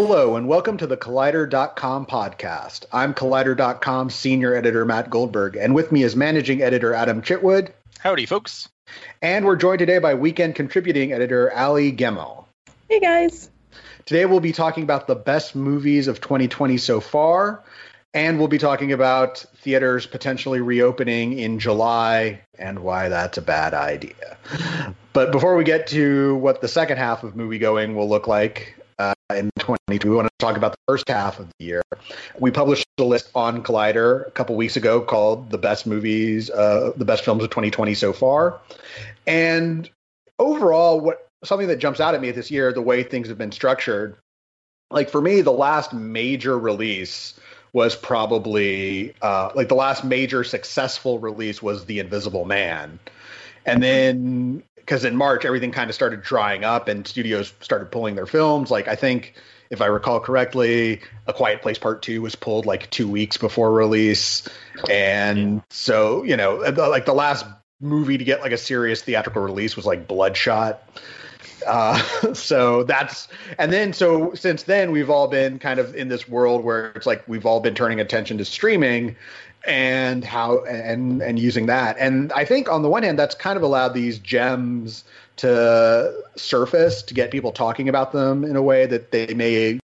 [0.00, 2.84] Hello, and welcome to the Collider.com podcast.
[2.92, 7.72] I'm Collider.com senior editor Matt Goldberg, and with me is managing editor Adam Chitwood.
[7.98, 8.68] Howdy, folks.
[9.20, 12.44] And we're joined today by weekend contributing editor Allie Gemmill.
[12.88, 13.50] Hey, guys.
[14.06, 17.64] Today we'll be talking about the best movies of 2020 so far,
[18.14, 23.74] and we'll be talking about theaters potentially reopening in July and why that's a bad
[23.74, 24.36] idea.
[25.12, 28.76] But before we get to what the second half of movie going will look like,
[29.00, 30.08] uh, in 2022.
[30.08, 31.82] We want to talk about the first half of the year.
[32.38, 36.92] We published a list on Collider a couple weeks ago called "The Best Movies, uh,
[36.96, 38.58] the Best Films of 2020 so far,"
[39.26, 39.90] and
[40.38, 43.52] overall, what something that jumps out at me this year, the way things have been
[43.52, 44.16] structured.
[44.90, 47.38] Like for me, the last major release
[47.74, 52.98] was probably uh, like the last major successful release was The Invisible Man.
[53.66, 58.14] And then because in March everything kind of started drying up and studios started pulling
[58.14, 58.70] their films.
[58.70, 59.34] Like I think
[59.68, 63.70] if I recall correctly, A Quiet Place Part Two was pulled like two weeks before
[63.70, 64.48] release,
[64.88, 65.60] and yeah.
[65.68, 67.44] so you know, like the last
[67.82, 70.82] movie to get like a serious theatrical release was like Bloodshot.
[71.66, 71.98] Uh,
[72.32, 73.28] so that's
[73.58, 77.06] and then so since then we've all been kind of in this world where it's
[77.06, 79.16] like we've all been turning attention to streaming
[79.66, 81.96] and how and and using that.
[81.98, 85.04] And I think on the one hand, that's kind of allowed these gems
[85.36, 89.78] to surface to get people talking about them in a way that they may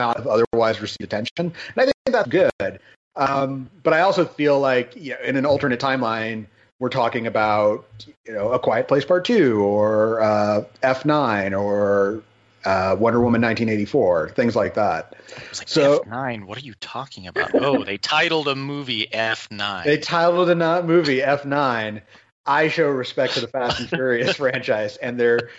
[0.00, 1.32] not have otherwise received attention.
[1.38, 2.80] And I think that's good.
[3.16, 6.46] Um, but I also feel like you know, in an alternate timeline,
[6.78, 7.84] we're talking about
[8.24, 12.22] you know a Quiet Place Part Two or uh, F9 or
[12.64, 15.14] uh, Wonder Woman 1984, things like that.
[15.56, 17.54] Like, so F9, what are you talking about?
[17.54, 19.84] Oh, they titled a movie F9.
[19.84, 22.02] They titled a movie F9.
[22.46, 25.50] I show respect to the Fast and Furious franchise and their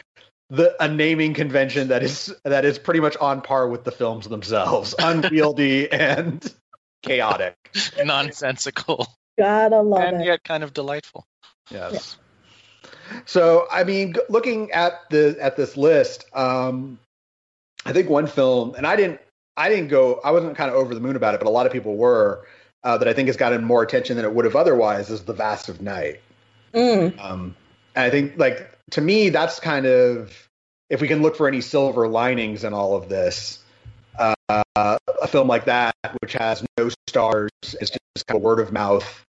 [0.49, 4.27] the a naming convention that is that is pretty much on par with the films
[4.27, 6.51] themselves, unwieldy and
[7.03, 7.55] chaotic,
[8.03, 9.07] nonsensical.
[9.37, 10.25] Gotta love and it.
[10.25, 11.25] yet kind of delightful.
[11.69, 12.17] Yes.
[12.17, 12.25] Yeah.
[13.25, 16.99] So, I mean, looking at the at this list, um,
[17.85, 19.19] I think one film, and I didn't,
[19.57, 21.65] I didn't go, I wasn't kind of over the moon about it, but a lot
[21.65, 22.45] of people were.
[22.81, 25.33] Uh, that I think has gotten more attention than it would have otherwise is The
[25.33, 26.21] Vast of Night.
[26.73, 27.19] Mm.
[27.19, 27.53] Um,
[27.93, 30.47] and I think, like, to me, that's kind of,
[30.89, 33.61] if we can look for any silver linings in all of this,
[34.17, 38.71] uh, a film like that, which has no stars, it's just kind of word of
[38.71, 39.25] mouth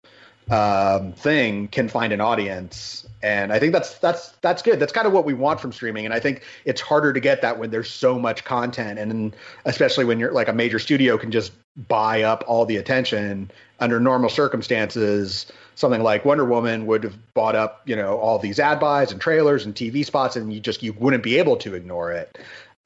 [0.50, 4.80] um, thing, can find an audience and I think that's that's that's good.
[4.80, 7.42] That's kind of what we want from streaming, and I think it's harder to get
[7.42, 11.32] that when there's so much content, and especially when you're like a major studio can
[11.32, 11.52] just
[11.88, 13.52] buy up all the attention.
[13.80, 18.60] Under normal circumstances, something like Wonder Woman would have bought up, you know, all these
[18.60, 21.74] ad buys and trailers and TV spots, and you just you wouldn't be able to
[21.74, 22.38] ignore it.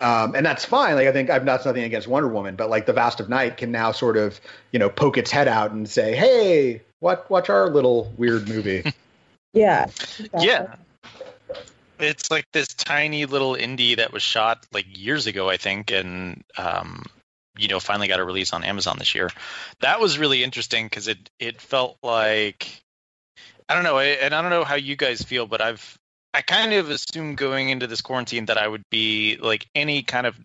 [0.01, 0.95] Um, and that's fine.
[0.95, 3.57] Like I think I've not nothing against Wonder Woman, but like the Vast of Night
[3.57, 4.39] can now sort of
[4.71, 8.83] you know poke its head out and say, "Hey, what watch our little weird movie."
[9.53, 9.83] Yeah.
[9.83, 10.47] Exactly.
[10.47, 10.75] Yeah.
[11.99, 16.41] It's like this tiny little indie that was shot like years ago, I think, and
[16.57, 17.03] um,
[17.57, 19.29] you know, finally got a release on Amazon this year.
[19.81, 22.81] That was really interesting because it it felt like
[23.69, 25.97] I don't know, and I don't know how you guys feel, but I've
[26.33, 30.25] I kind of assumed going into this quarantine that I would be like any kind
[30.25, 30.35] of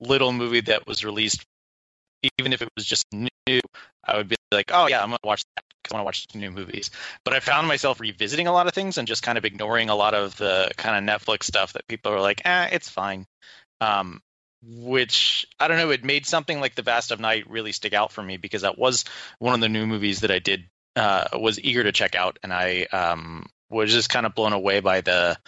[0.00, 1.44] little movie that was released,
[2.38, 3.60] even if it was just new,
[4.04, 6.26] I would be like, oh yeah, I'm gonna watch that because I want to watch
[6.34, 6.90] new movies.
[7.24, 9.94] But I found myself revisiting a lot of things and just kind of ignoring a
[9.94, 13.26] lot of the kind of Netflix stuff that people are like, eh, it's fine.
[13.80, 14.20] Um,
[14.62, 18.12] which I don't know, it made something like The Vast of Night really stick out
[18.12, 19.04] for me because that was
[19.38, 20.64] one of the new movies that I did
[20.96, 24.80] uh, was eager to check out, and I um, was just kind of blown away
[24.80, 25.38] by the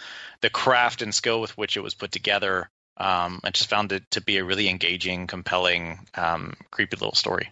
[0.41, 2.69] the craft and skill with which it was put together.
[2.97, 7.51] Um, I just found it to be a really engaging, compelling, um, creepy little story.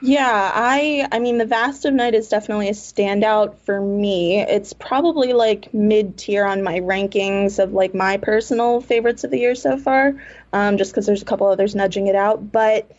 [0.00, 4.40] Yeah, I I mean the Vast of Night is definitely a standout for me.
[4.40, 9.38] It's probably like mid tier on my rankings of like my personal favorites of the
[9.38, 10.14] year so far.
[10.52, 12.90] Um, just because there's a couple others nudging it out, but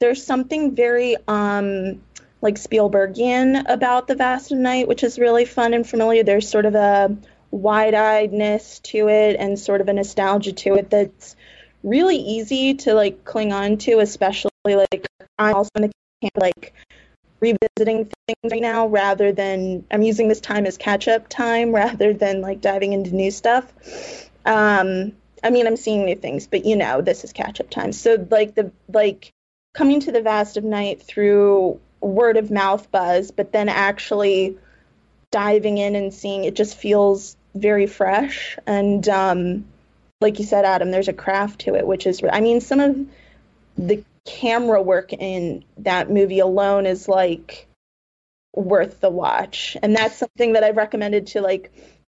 [0.00, 2.00] there's something very um
[2.40, 6.24] like Spielbergian about the Vast of Night, which is really fun and familiar.
[6.24, 7.16] There's sort of a
[7.50, 11.36] wide-eyedness to it and sort of a nostalgia to it that's
[11.82, 15.06] really easy to like cling on to, especially like
[15.38, 15.90] I'm also in the
[16.20, 16.74] camp like
[17.40, 22.12] revisiting things right now rather than I'm using this time as catch up time rather
[22.12, 23.72] than like diving into new stuff.
[24.44, 25.12] Um,
[25.42, 27.92] I mean, I'm seeing new things, but you know, this is catch up time.
[27.92, 29.32] So like the like
[29.72, 34.58] coming to the vast of night through word of mouth buzz, but then actually
[35.30, 39.64] diving in and seeing it just feels very fresh and um,
[40.20, 42.98] like you said, Adam, there's a craft to it, which is I mean, some of
[43.78, 47.66] the camera work in that movie alone is like
[48.54, 51.72] worth the watch, and that's something that I've recommended to like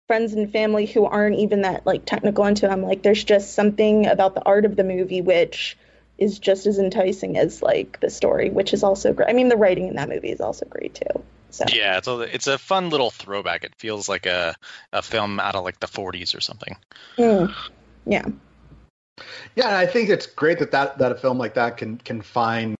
[0.07, 2.71] friends and family who aren't even that like technical into it.
[2.71, 5.77] I'm like, there's just something about the art of the movie which
[6.17, 9.29] is just as enticing as like the story, which is also great.
[9.29, 11.23] I mean, the writing in that movie is also great too.
[11.49, 11.65] So.
[11.71, 13.63] Yeah, it's a, it's a fun little throwback.
[13.63, 14.55] It feels like a,
[14.91, 16.75] a film out of like the 40s or something.
[17.17, 17.53] Mm.
[18.05, 18.25] Yeah.
[19.55, 22.21] Yeah, and I think it's great that, that that a film like that can can
[22.21, 22.75] find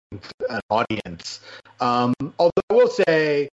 [0.50, 1.40] an audience.
[1.80, 3.50] Um, although I will say,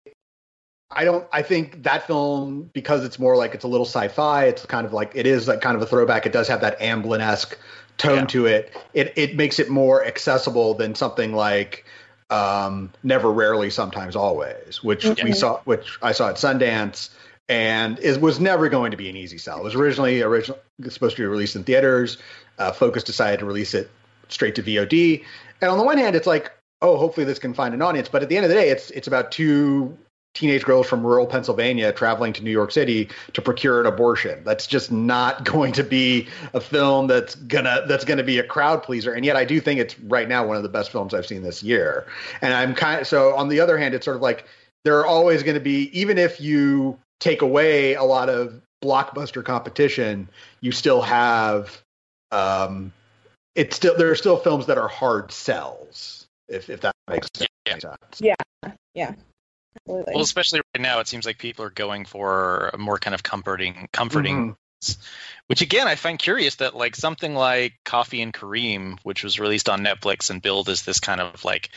[0.90, 1.28] I don't.
[1.32, 4.46] I think that film because it's more like it's a little sci-fi.
[4.46, 6.26] It's kind of like it is like kind of a throwback.
[6.26, 7.58] It does have that Amblin-esque
[7.98, 8.26] tone yeah.
[8.26, 8.78] to it.
[8.94, 11.86] It it makes it more accessible than something like
[12.32, 15.26] um, Never, Rarely, Sometimes, Always, which mm-hmm.
[15.26, 17.10] we saw, which I saw at Sundance,
[17.50, 19.60] and it was never going to be an easy sell.
[19.60, 22.18] It was originally originally supposed to be released in theaters.
[22.58, 23.90] Uh, Focus decided to release it
[24.28, 25.24] straight to VOD,
[25.62, 26.52] and on the one hand, it's like,
[26.82, 28.10] oh, hopefully this can find an audience.
[28.10, 29.98] But at the end of the day, it's it's about two
[30.34, 34.42] teenage girls from rural Pennsylvania traveling to New York City to procure an abortion.
[34.44, 38.84] That's just not going to be a film that's gonna that's gonna be a crowd
[38.84, 39.14] pleaser.
[39.14, 41.44] And yet I do think it's right now one of the best films I've seen
[41.44, 42.06] this year.
[42.42, 44.46] And I'm kind of so on the other hand, it's sort of like
[44.84, 49.46] there are always going to be even if you take away a lot of blockbuster
[49.46, 50.28] competition,
[50.62, 51.84] you still have
[52.32, 52.94] um
[53.56, 57.50] it's still there are still films that are hard sells if if that makes sense.
[58.22, 58.36] Yeah.
[58.64, 58.72] Yeah.
[58.94, 59.14] yeah.
[59.78, 60.14] Absolutely.
[60.14, 63.24] Well, especially right now, it seems like people are going for a more kind of
[63.24, 64.56] comforting, comforting.
[64.84, 65.02] Mm-hmm.
[65.48, 69.70] Which again, I find curious that like something like Coffee and Kareem, which was released
[69.70, 71.70] on Netflix and billed as this kind of like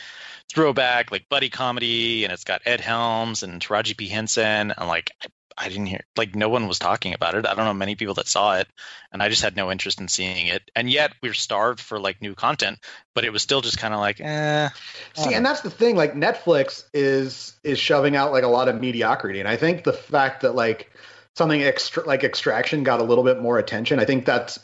[0.51, 5.11] throwback, like buddy comedy, and it's got Ed Helms and Taraji P Henson, and like
[5.23, 5.27] I
[5.69, 7.45] didn't hear like no one was talking about it.
[7.45, 8.67] I don't know many people that saw it,
[9.11, 10.69] and I just had no interest in seeing it.
[10.75, 12.79] And yet we are starved for like new content,
[13.13, 14.69] but it was still just kind of like, eh.
[15.13, 15.95] See, and that's the thing.
[15.95, 19.93] Like Netflix is is shoving out like a lot of mediocrity, and I think the
[19.93, 20.91] fact that like
[21.35, 24.59] something extra like Extraction got a little bit more attention, I think that's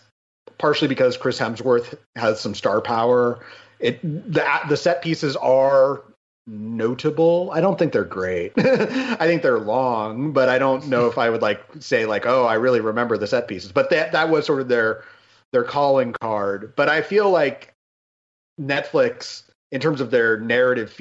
[0.57, 3.45] partially because Chris Hemsworth has some star power.
[3.79, 6.03] It the the set pieces are
[6.47, 7.51] notable.
[7.53, 8.53] I don't think they're great.
[8.57, 12.45] I think they're long, but I don't know if I would like say like, oh,
[12.45, 13.71] I really remember the set pieces.
[13.71, 15.03] But that that was sort of their
[15.51, 16.73] their calling card.
[16.75, 17.73] But I feel like
[18.59, 20.91] Netflix, in terms of their narrative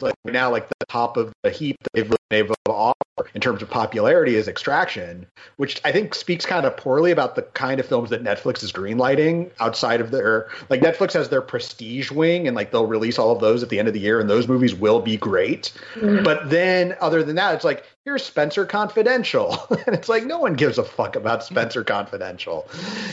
[0.00, 2.94] like now like the top of the heap that they've really been able to offer
[3.34, 5.26] in terms of popularity is Extraction,
[5.56, 8.72] which I think speaks kind of poorly about the kind of films that Netflix is
[8.72, 13.30] greenlighting outside of their like Netflix has their prestige wing and like they'll release all
[13.30, 15.72] of those at the end of the year and those movies will be great.
[15.94, 16.24] Mm-hmm.
[16.24, 19.56] But then other than that, it's like here's Spencer Confidential.
[19.86, 22.68] and it's like no one gives a fuck about Spencer Confidential.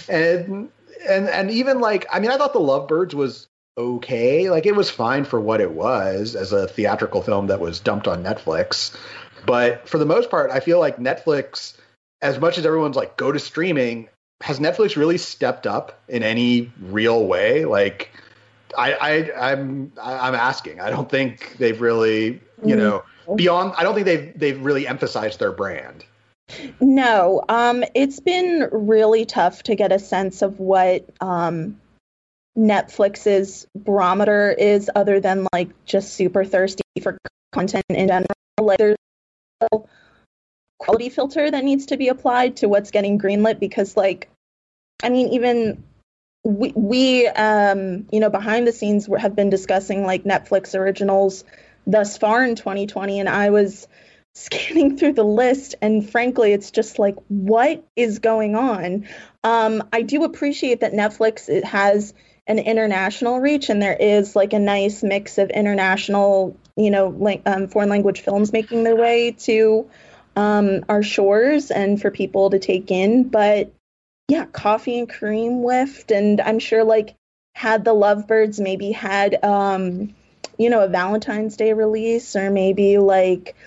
[0.10, 0.70] And
[1.08, 3.48] and and even like I mean I thought The Lovebirds was
[3.78, 4.50] okay.
[4.50, 8.08] Like it was fine for what it was as a theatrical film that was dumped
[8.08, 8.96] on Netflix.
[9.46, 11.76] But for the most part, I feel like Netflix,
[12.22, 14.10] as much as everyone's like go to streaming,
[14.42, 17.66] has Netflix really stepped up in any real way?
[17.66, 18.12] Like
[18.78, 20.80] I, I I'm I'm asking.
[20.80, 23.36] I don't think they've really, you know, mm-hmm.
[23.36, 26.06] beyond I don't think they've they've really emphasized their brand.
[26.82, 31.80] No, um, it's been really tough to get a sense of what um,
[32.58, 37.18] Netflix's barometer is other than like just super thirsty for
[37.52, 38.28] content in general.
[38.60, 38.98] Like there's
[39.62, 39.78] a
[40.80, 44.30] quality filter that needs to be applied to what's getting greenlit because like
[45.04, 45.84] I mean even
[46.44, 51.44] we we um you know behind the scenes have been discussing like Netflix originals
[51.86, 53.88] thus far in 2020 and I was
[54.34, 59.08] scanning through the list and frankly it's just like what is going on
[59.44, 62.14] um I do appreciate that Netflix has
[62.52, 67.42] an international reach and there is like a nice mix of international you know like
[67.46, 69.90] um, foreign language films making their way to
[70.36, 73.28] um, our shores and for people to take in.
[73.28, 73.74] But
[74.32, 77.16] yeah coffee and Kareem whiffed and i'm sure like
[77.54, 80.16] had the lovebirds maybe had um
[80.58, 83.58] you know a valentine's day release or maybe like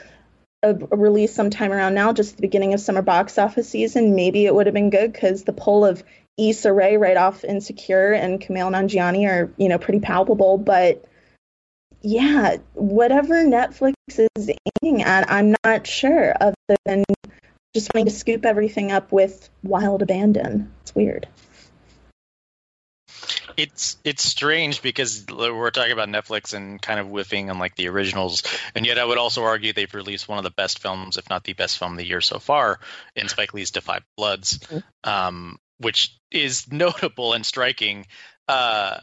[0.62, 4.46] a, a release sometime around now just the beginning of summer box office season maybe
[4.46, 6.02] it would have been good because the pull of
[6.36, 10.58] Issa Rae right off Insecure and Kumail Nanjiani are, you know, pretty palpable.
[10.58, 11.04] But
[12.02, 14.50] yeah, whatever Netflix is
[14.82, 17.04] aiming at, I'm not sure, other than
[17.74, 20.72] just wanting to scoop everything up with wild abandon.
[20.82, 21.28] It's weird.
[23.56, 27.88] It's it's strange because we're talking about Netflix and kind of whiffing on like the
[27.88, 28.42] originals,
[28.74, 31.44] and yet I would also argue they've released one of the best films, if not
[31.44, 32.80] the best film of the year so far,
[33.14, 34.78] in Spike Lee's 5 Bloods*, mm-hmm.
[35.08, 38.06] um, which is notable and striking.
[38.48, 38.98] Uh,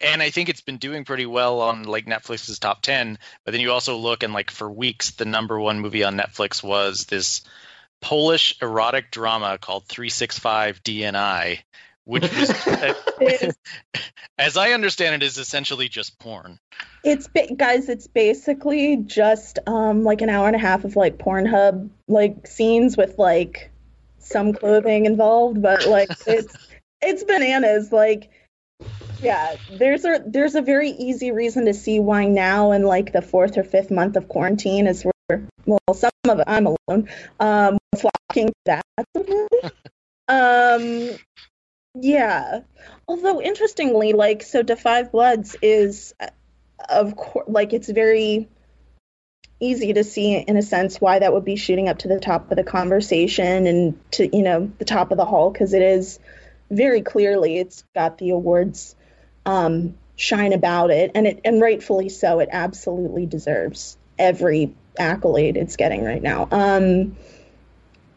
[0.00, 3.18] and I think it's been doing pretty well on like Netflix's top ten.
[3.44, 6.62] But then you also look and like for weeks, the number one movie on Netflix
[6.62, 7.42] was this
[8.00, 11.60] Polish erotic drama called 365 DNI,
[12.04, 12.50] which was,
[14.38, 16.58] as I understand it, is essentially just porn.
[17.02, 21.88] It's guys, it's basically just um, like an hour and a half of like Pornhub
[22.06, 23.70] like scenes with like
[24.26, 26.54] some clothing involved, but like it's
[27.00, 27.92] it's bananas.
[27.92, 28.30] Like,
[29.22, 33.22] yeah, there's a there's a very easy reason to see why now in like the
[33.22, 37.08] fourth or fifth month of quarantine is where well some of it I'm alone
[37.40, 38.84] um flocking that
[40.28, 41.10] um
[42.00, 42.60] yeah.
[43.08, 46.14] Although interestingly, like so, 5 Bloods is,
[46.88, 48.48] of course, like it's very
[49.60, 52.50] easy to see in a sense why that would be shooting up to the top
[52.50, 56.18] of the conversation and to you know the top of the hall because it is
[56.70, 58.94] very clearly it's got the awards
[59.46, 65.76] um, shine about it and it and rightfully so it absolutely deserves every accolade it's
[65.76, 66.48] getting right now.
[66.50, 67.16] Um,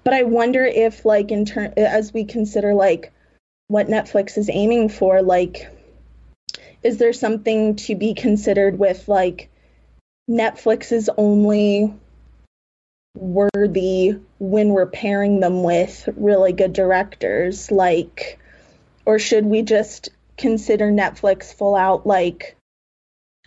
[0.03, 3.13] but i wonder if like in turn as we consider like
[3.69, 5.67] what Netflix is aiming for, like,
[6.81, 9.48] is there something to be considered with like
[10.29, 11.93] Netflix is only
[13.15, 18.39] worthy when we're pairing them with really good directors, like,
[19.05, 22.55] or should we just consider Netflix full out like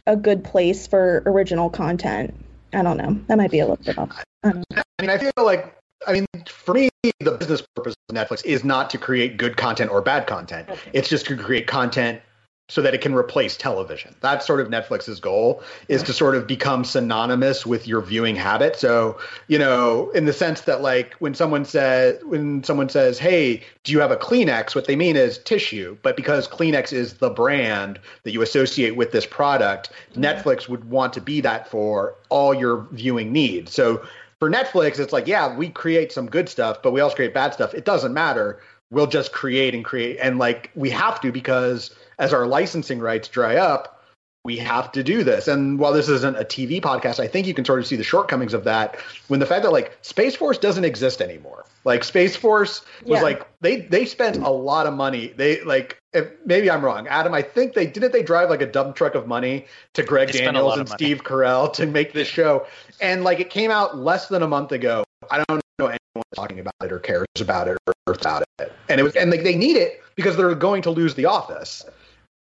[0.06, 2.34] a good place for original content?
[2.72, 3.20] I don't know.
[3.28, 4.24] That might be a little bit off.
[4.42, 8.44] I, I mean, I feel like I mean, for me, the business purpose of Netflix
[8.44, 10.68] is not to create good content or bad content.
[10.68, 10.90] Okay.
[10.92, 12.20] It's just to create content
[12.68, 14.14] so that it can replace television.
[14.20, 18.76] That's sort of Netflix's goal is to sort of become synonymous with your viewing habit.
[18.76, 23.62] So, you know, in the sense that like when someone says when someone says, "Hey,
[23.84, 27.30] do you have a Kleenex?" what they mean is tissue, but because Kleenex is the
[27.30, 29.90] brand that you associate with this product.
[30.14, 33.72] Netflix would want to be that for all your viewing needs.
[33.72, 34.02] So,
[34.38, 37.54] for Netflix, it's like, yeah, we create some good stuff, but we also create bad
[37.54, 37.74] stuff.
[37.74, 38.60] It doesn't matter.
[38.90, 40.18] We'll just create and create.
[40.20, 44.02] And like we have to because as our licensing rights dry up,
[44.44, 45.46] we have to do this.
[45.46, 48.02] And while this isn't a TV podcast, I think you can sort of see the
[48.02, 51.64] shortcomings of that when the fact that like Space Force doesn't exist anymore.
[51.84, 53.22] Like Space Force was yeah.
[53.22, 55.28] like they they spent a lot of money.
[55.36, 57.34] They like if, maybe I'm wrong, Adam.
[57.34, 60.40] I think they didn't they drive like a dump truck of money to Greg they
[60.40, 62.66] Daniels and Steve Carell to make this show,
[63.00, 65.04] and like it came out less than a month ago.
[65.30, 69.00] I don't know anyone talking about it or cares about it or about it, and
[69.00, 71.84] it was and like they need it because they're going to lose The Office.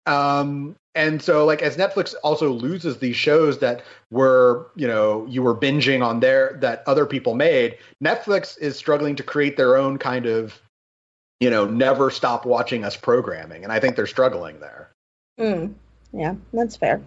[0.07, 5.43] Um, and so like as Netflix also loses these shows that were, you know, you
[5.43, 9.99] were binging on there that other people made, Netflix is struggling to create their own
[9.99, 10.61] kind of,
[11.41, 13.65] you know, never stop watching us programming.
[13.65, 14.91] And I think they're struggling there.
[15.41, 15.75] Mm,
[16.13, 17.01] yeah, that's fair.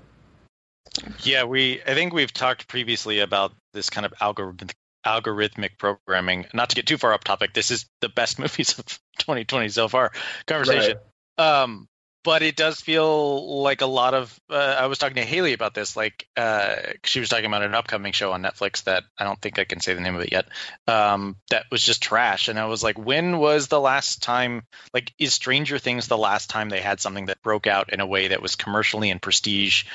[1.19, 4.73] Yeah, we I think we've talked previously about this kind of algorithmic
[5.05, 6.47] algorithmic programming.
[6.53, 8.85] Not to get too far up topic, this is the best movies of
[9.19, 10.11] 2020 so far
[10.47, 10.97] conversation.
[11.37, 11.61] Right.
[11.61, 11.87] Um,
[12.25, 15.73] but it does feel like a lot of uh, i was talking to haley about
[15.73, 19.39] this like uh, she was talking about an upcoming show on netflix that i don't
[19.39, 20.47] think i can say the name of it yet
[20.87, 22.47] um, that was just trash.
[22.47, 24.63] And i was like when was the last time
[24.93, 28.05] like is stranger things the last time they had something that broke out in a
[28.05, 29.85] way that was commercially and prestige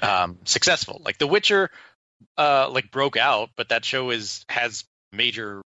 [0.00, 1.02] um, successful?
[1.04, 1.70] Like the witcher
[2.38, 5.62] uh, like broke out but that show is has major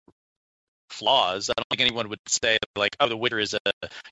[0.90, 1.50] flaws.
[1.50, 3.60] I don't think anyone would say like, "Oh, The Witcher is a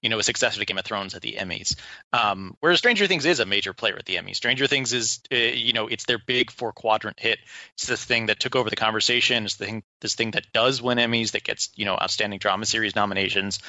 [0.01, 1.75] you know a successor to Game of Thrones at the Emmys."
[2.13, 4.36] Um, whereas Stranger Things is a major player at the Emmys.
[4.36, 7.39] Stranger Things is uh, you know it's their big four quadrant hit.
[7.74, 9.46] It's this thing that took over the conversation.
[9.46, 12.65] It's the thing this thing that does win Emmys that gets you know outstanding drama
[12.65, 13.60] series nominations.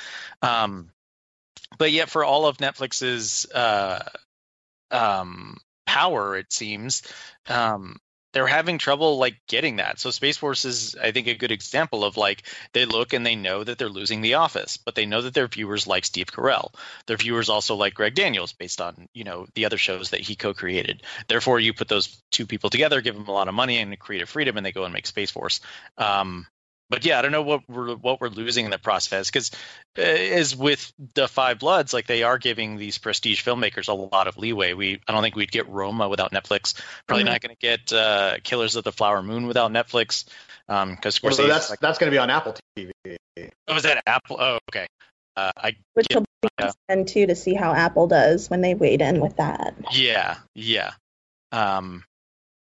[0.42, 0.90] Um,
[1.78, 4.08] but yet for all of Netflix's uh,
[4.90, 7.02] um, power, it seems
[7.48, 7.96] um,
[8.32, 9.98] they're having trouble like getting that.
[9.98, 12.42] So Space Force is, I think, a good example of like
[12.72, 15.48] they look and they know that they're losing The Office, but they know that their
[15.48, 16.72] viewers like Steve Carell.
[17.06, 20.36] Their viewers also like Greg Daniels, based on you know the other shows that he
[20.36, 21.02] co-created.
[21.26, 24.28] Therefore, you put those two people together, give them a lot of money and creative
[24.28, 25.60] freedom, and they go and make Space Force.
[25.96, 26.46] Um,
[26.90, 29.50] but yeah, I don't know what we're what we're losing in the process because
[29.98, 34.26] uh, as with Da Five Bloods, like they are giving these prestige filmmakers a lot
[34.26, 34.72] of leeway.
[34.72, 36.74] We I don't think we'd get Roma without Netflix.
[37.06, 37.32] Probably mm-hmm.
[37.32, 40.24] not going to get uh, Killers of the Flower Moon without Netflix.
[40.68, 42.92] Um, because well, so that's like, that's going to be on Apple TV.
[43.68, 44.36] Oh, is that Apple?
[44.38, 44.86] Oh, okay.
[45.36, 49.00] Uh, I which will be interesting too to see how Apple does when they wade
[49.00, 49.74] in with that.
[49.92, 50.92] Yeah, yeah.
[51.52, 52.04] Um,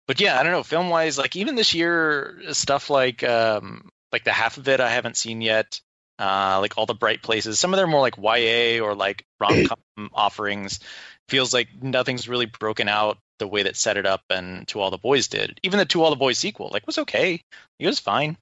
[0.06, 0.62] but yeah, I don't know.
[0.62, 4.88] Film wise, like even this year, stuff like um, like the half of it I
[4.88, 5.78] haven't seen yet.
[6.18, 7.58] Uh, like all the bright places.
[7.58, 10.80] Some of them are more like YA or like rom com offerings.
[11.28, 14.90] Feels like nothing's really broken out the way that set it up and To All
[14.90, 15.58] the Boys did.
[15.62, 17.42] Even the To All the Boys sequel, like was okay.
[17.78, 18.36] It was fine,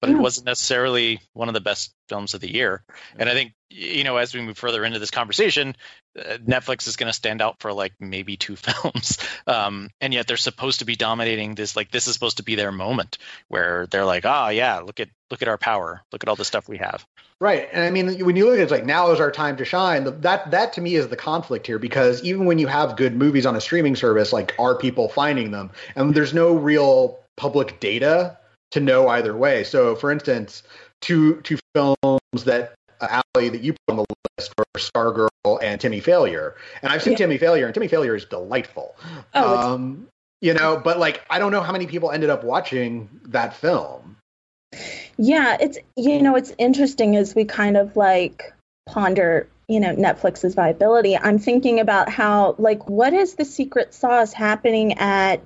[0.00, 0.16] but yeah.
[0.16, 2.82] it wasn't necessarily one of the best films of the year.
[3.18, 5.76] And I think you know as we move further into this conversation,
[6.18, 10.26] uh, Netflix is going to stand out for like maybe two films, um, and yet
[10.26, 11.76] they're supposed to be dominating this.
[11.76, 15.08] Like this is supposed to be their moment where they're like, oh yeah, look at
[15.30, 17.06] look at our power, look at all the stuff we have.
[17.40, 19.56] Right, and I mean when you look at it, it's like now is our time
[19.58, 20.04] to shine.
[20.22, 23.46] That that to me is the conflict here because even when you have good movies
[23.46, 25.70] on a streaming service, like are people finding them?
[25.96, 28.38] And there's no real public data
[28.70, 29.64] to know either way.
[29.64, 30.62] So, for instance,
[31.00, 34.04] two two films that uh, Allie that you put on the
[34.38, 37.18] list were Stargirl and Timmy Failure, and I've seen yeah.
[37.18, 38.94] Timmy Failure, and Timmy Failure is delightful.
[39.34, 40.08] Oh, um,
[40.40, 44.16] you know, but like I don't know how many people ended up watching that film.
[45.16, 48.52] Yeah, it's you know it's interesting as we kind of like
[48.86, 51.16] ponder you know Netflix's viability.
[51.16, 55.40] I'm thinking about how like what is the secret sauce happening at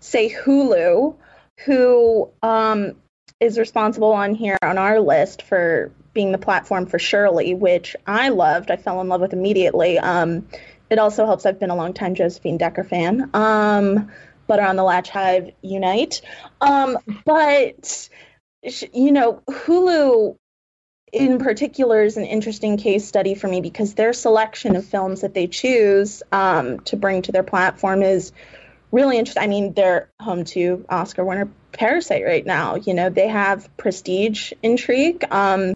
[0.00, 1.16] say Hulu
[1.64, 2.92] who um,
[3.40, 8.28] is responsible on here on our list for being the platform for Shirley, which I
[8.28, 8.70] loved.
[8.70, 9.98] I fell in love with immediately.
[9.98, 10.46] Um,
[10.90, 13.30] it also helps I've been a long time Josephine Decker fan.
[13.32, 14.10] Um,
[14.46, 16.20] Butter on the Latch Hive Unite.
[16.60, 18.08] Um, but,
[18.92, 20.36] you know, Hulu
[21.12, 25.34] in particular is an interesting case study for me because their selection of films that
[25.34, 28.32] they choose um, to bring to their platform is
[28.90, 29.42] really interesting.
[29.42, 32.76] I mean, they're home to Oscar winner Parasite right now.
[32.76, 35.24] You know, they have prestige intrigue.
[35.30, 35.74] Um,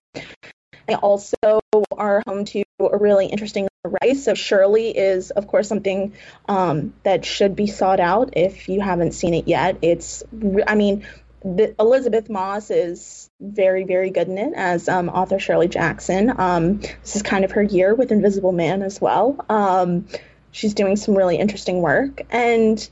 [0.87, 1.61] they also
[1.93, 3.69] are home to a really interesting
[4.03, 4.25] race.
[4.25, 6.15] So Shirley is, of course, something
[6.49, 9.79] um, that should be sought out if you haven't seen it yet.
[9.83, 10.23] It's,
[10.67, 11.07] I mean,
[11.47, 16.33] the, Elisabeth Moss is very, very good in it as um, author Shirley Jackson.
[16.37, 19.45] Um, this is kind of her year with Invisible Man as well.
[19.49, 20.09] Um,
[20.51, 22.23] she's doing some really interesting work.
[22.31, 22.89] And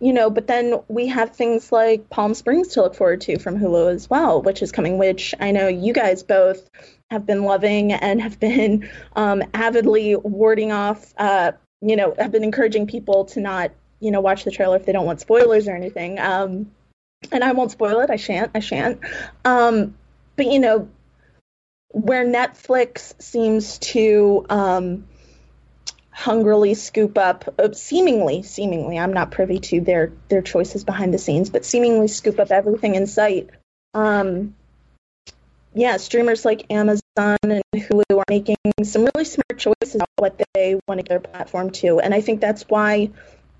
[0.00, 3.58] you know, but then we have things like Palm Springs to look forward to from
[3.58, 6.70] Hulu as well, which is coming, which I know you guys both
[7.10, 12.44] have been loving and have been um, avidly warding off, uh, you know, have been
[12.44, 15.74] encouraging people to not, you know, watch the trailer if they don't want spoilers or
[15.74, 16.20] anything.
[16.20, 16.70] Um,
[17.32, 18.10] and I won't spoil it.
[18.10, 18.50] I shan't.
[18.54, 19.00] I shan't.
[19.44, 19.94] Um,
[20.36, 20.88] but, you know,
[21.90, 25.08] where Netflix seems to, um,
[26.18, 31.18] hungrily scoop up uh, seemingly seemingly i'm not privy to their their choices behind the
[31.18, 33.50] scenes but seemingly scoop up everything in sight
[33.94, 34.52] um
[35.74, 37.02] yeah streamers like amazon
[37.44, 41.20] and hulu are making some really smart choices about what they want to get their
[41.20, 43.08] platform to and i think that's why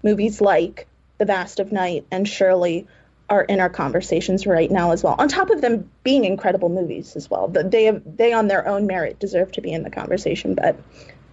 [0.03, 2.89] movies like the vast of night and shirley
[3.31, 7.15] are in our conversations right now as well on top of them being incredible movies
[7.17, 9.91] as well but they have, they on their own merit deserve to be in the
[9.91, 10.79] conversation but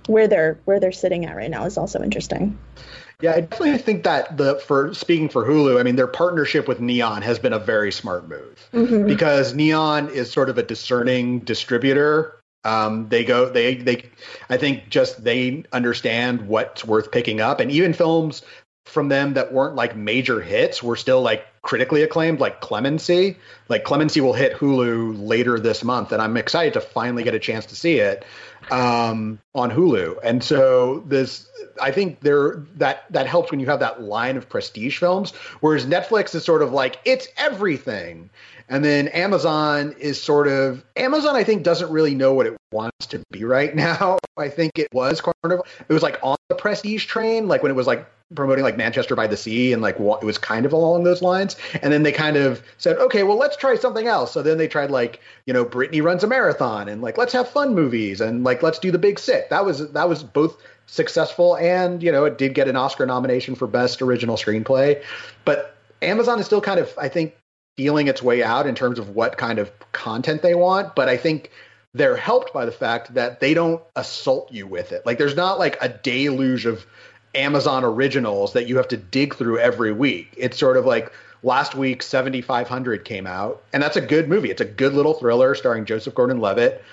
[0.08, 2.58] where they're where they're sitting at right now is also interesting.
[3.22, 6.80] Yeah, I definitely think that the for speaking for Hulu, I mean their partnership with
[6.80, 9.08] Neon has been a very smart move mm-hmm.
[9.08, 12.40] because Neon is sort of a discerning distributor.
[12.64, 14.10] Um, they go they they
[14.50, 18.42] I think just they understand what's worth picking up and even films
[18.86, 23.38] from them that weren't like major hits were still like critically acclaimed like Clemency.
[23.68, 27.40] Like Clemency will hit Hulu later this month and I'm excited to finally get a
[27.40, 28.24] chance to see it
[28.72, 30.20] um, on Hulu.
[30.24, 31.50] And so this,
[31.82, 35.32] I think there that that helps when you have that line of prestige films.
[35.60, 38.30] Whereas Netflix is sort of like it's everything,
[38.68, 41.36] and then Amazon is sort of Amazon.
[41.36, 44.18] I think doesn't really know what it wants to be right now.
[44.38, 45.66] I think it was Carnival.
[45.88, 49.16] It was like on the prestige train, like when it was like promoting like Manchester
[49.16, 51.56] by the Sea and like it was kind of along those lines.
[51.82, 54.32] And then they kind of said, okay, well let's try something else.
[54.32, 57.48] So then they tried like you know Brittany runs a marathon and like let's have
[57.48, 59.50] fun movies and like let's do the Big Sick.
[59.50, 63.56] That was that was both successful and you know it did get an Oscar nomination
[63.56, 65.04] for best original screenplay.
[65.46, 67.36] But Amazon is still kind of I think
[67.78, 70.96] feeling its way out in terms of what kind of content they want.
[70.96, 71.52] But I think
[71.94, 75.06] they're helped by the fact that they don't assault you with it.
[75.06, 76.86] Like there's not like a deluge of
[77.34, 80.34] Amazon originals that you have to dig through every week.
[80.38, 81.12] It's sort of like
[81.46, 85.54] last week 7500 came out and that's a good movie it's a good little thriller
[85.54, 86.84] starring joseph gordon-levitt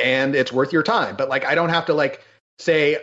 [0.00, 2.24] and it's worth your time but like i don't have to like
[2.58, 2.96] say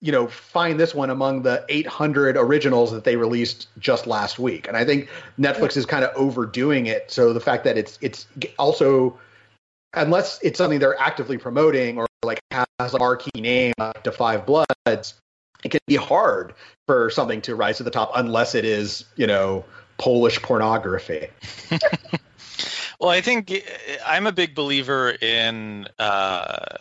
[0.00, 4.68] you know find this one among the 800 originals that they released just last week
[4.68, 8.26] and i think netflix is kind of overdoing it so the fact that it's it's
[8.58, 9.18] also
[9.94, 14.44] unless it's something they're actively promoting or like has a marquee name like to five
[14.44, 15.14] bloods
[15.64, 16.54] it can be hard
[16.86, 19.64] for something to rise to the top unless it is you know
[19.98, 21.28] Polish pornography.
[23.00, 23.52] well, I think
[24.04, 26.76] I'm a big believer in uh,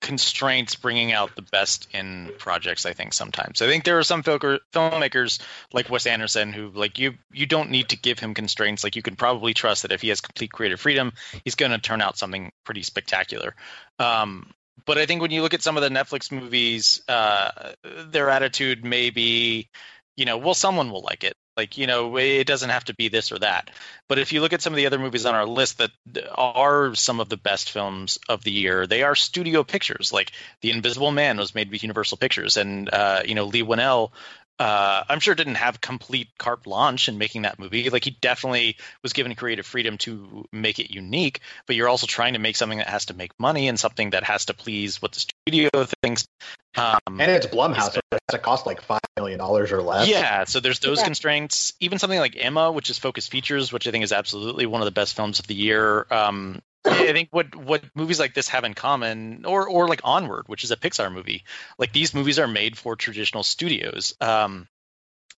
[0.00, 2.86] constraints bringing out the best in projects.
[2.86, 5.40] I think sometimes I think there are some filmmakers
[5.72, 8.82] like Wes Anderson who like you you don't need to give him constraints.
[8.82, 11.12] Like you can probably trust that if he has complete creative freedom,
[11.44, 13.54] he's going to turn out something pretty spectacular.
[13.98, 14.52] Um,
[14.86, 17.72] but I think when you look at some of the Netflix movies, uh,
[18.06, 19.68] their attitude may be,
[20.16, 21.36] you know, well, someone will like it.
[21.60, 23.68] Like, you know, it doesn't have to be this or that.
[24.08, 25.90] But if you look at some of the other movies on our list that
[26.34, 30.10] are some of the best films of the year, they are studio pictures.
[30.10, 34.12] Like The Invisible Man was made by Universal Pictures, and uh, you know Leigh Whannell
[34.60, 37.88] uh, I'm sure didn't have complete carte blanche in making that movie.
[37.88, 42.34] Like he definitely was given creative freedom to make it unique, but you're also trying
[42.34, 45.12] to make something that has to make money and something that has to please what
[45.12, 45.70] the studio
[46.02, 46.28] thinks.
[46.76, 50.06] Um, and it's Blumhouse, so it has to cost like five million dollars or less.
[50.06, 51.04] Yeah, so there's those yeah.
[51.04, 51.72] constraints.
[51.80, 54.84] Even something like Emma, which is Focus Features, which I think is absolutely one of
[54.84, 56.06] the best films of the year.
[56.10, 60.48] Um, I think what what movies like this have in common, or or like Onward,
[60.48, 61.44] which is a Pixar movie,
[61.78, 64.14] like these movies are made for traditional studios.
[64.20, 64.66] Um,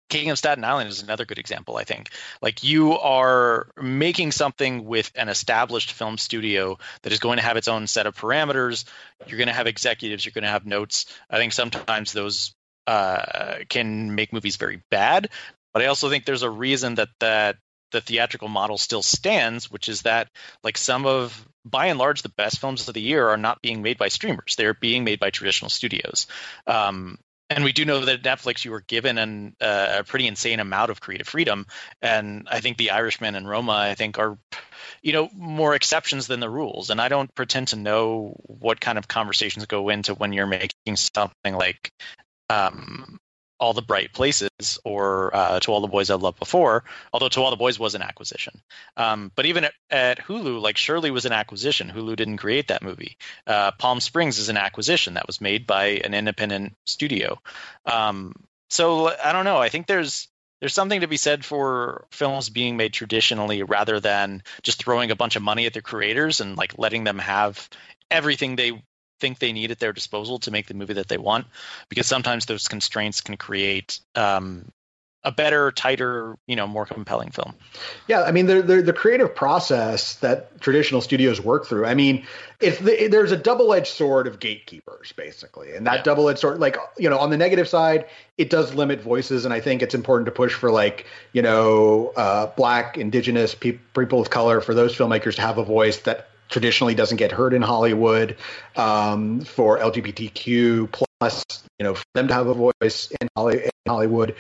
[0.09, 2.09] King of Staten Island is another good example, I think.
[2.41, 7.57] Like you are making something with an established film studio that is going to have
[7.57, 8.83] its own set of parameters.
[9.25, 11.05] You're going to have executives, you're going to have notes.
[11.29, 12.53] I think sometimes those
[12.87, 15.29] uh, can make movies very bad,
[15.73, 17.55] but I also think there's a reason that that
[17.91, 20.29] the theatrical model still stands, which is that
[20.63, 23.81] like some of by and large the best films of the year are not being
[23.81, 26.27] made by streamers; they're being made by traditional studios.
[26.67, 27.17] Um,
[27.49, 30.61] and we do know that at Netflix you were given an, uh, a pretty insane
[30.61, 31.67] amount of creative freedom,
[32.01, 34.37] and I think The Irishman and Roma, I think, are
[35.01, 36.89] you know more exceptions than the rules.
[36.89, 40.95] And I don't pretend to know what kind of conversations go into when you're making
[40.95, 41.91] something like
[42.49, 43.19] um,
[43.61, 47.41] all the Bright Places or uh, To All the Boys I've Loved Before, although To
[47.41, 48.59] All the Boys was an acquisition.
[48.97, 51.91] Um, but even at, at, Hulu, like Shirley was an acquisition.
[51.91, 53.17] Hulu didn't create that movie.
[53.45, 57.39] Uh, Palm Springs is an acquisition that was made by an independent studio.
[57.85, 58.33] Um,
[58.71, 59.57] so I don't know.
[59.57, 60.27] I think there's
[60.59, 65.15] there's something to be said for films being made traditionally rather than just throwing a
[65.15, 67.67] bunch of money at the creators and like letting them have
[68.11, 68.81] everything they
[69.21, 71.47] think they need at their disposal to make the movie that they want
[71.87, 74.65] because sometimes those constraints can create um,
[75.23, 77.53] a better, tighter, you know, more compelling film.
[78.07, 81.85] Yeah, I mean, the, the, the creative process that traditional studios work through.
[81.85, 82.25] I mean,
[82.59, 86.03] if the, there's a double-edged sword of gatekeepers, basically, and that yeah.
[86.03, 88.07] double-edged sword, like you know, on the negative side,
[88.39, 92.13] it does limit voices, and I think it's important to push for like you know,
[92.15, 96.30] uh, black, indigenous pe- people of color, for those filmmakers to have a voice that
[96.51, 98.37] traditionally doesn't get heard in Hollywood,
[98.75, 101.43] um, for LGBTQ plus,
[101.79, 103.27] you know, for them to have a voice in
[103.87, 104.35] Hollywood.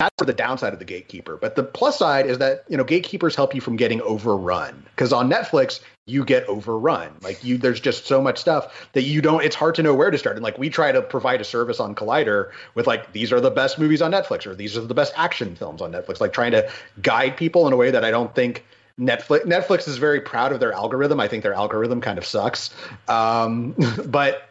[0.00, 1.36] That's the downside of the gatekeeper.
[1.36, 4.82] But the plus side is that, you know, gatekeepers help you from getting overrun.
[4.96, 7.12] Because on Netflix, you get overrun.
[7.22, 10.10] Like you there's just so much stuff that you don't it's hard to know where
[10.10, 10.36] to start.
[10.36, 13.50] And like we try to provide a service on Collider with like these are the
[13.50, 16.52] best movies on Netflix or these are the best action films on Netflix, like trying
[16.52, 16.70] to
[17.02, 18.64] guide people in a way that I don't think
[18.98, 21.20] Netflix Netflix is very proud of their algorithm.
[21.20, 22.74] I think their algorithm kind of sucks,
[23.08, 23.74] um,
[24.06, 24.48] but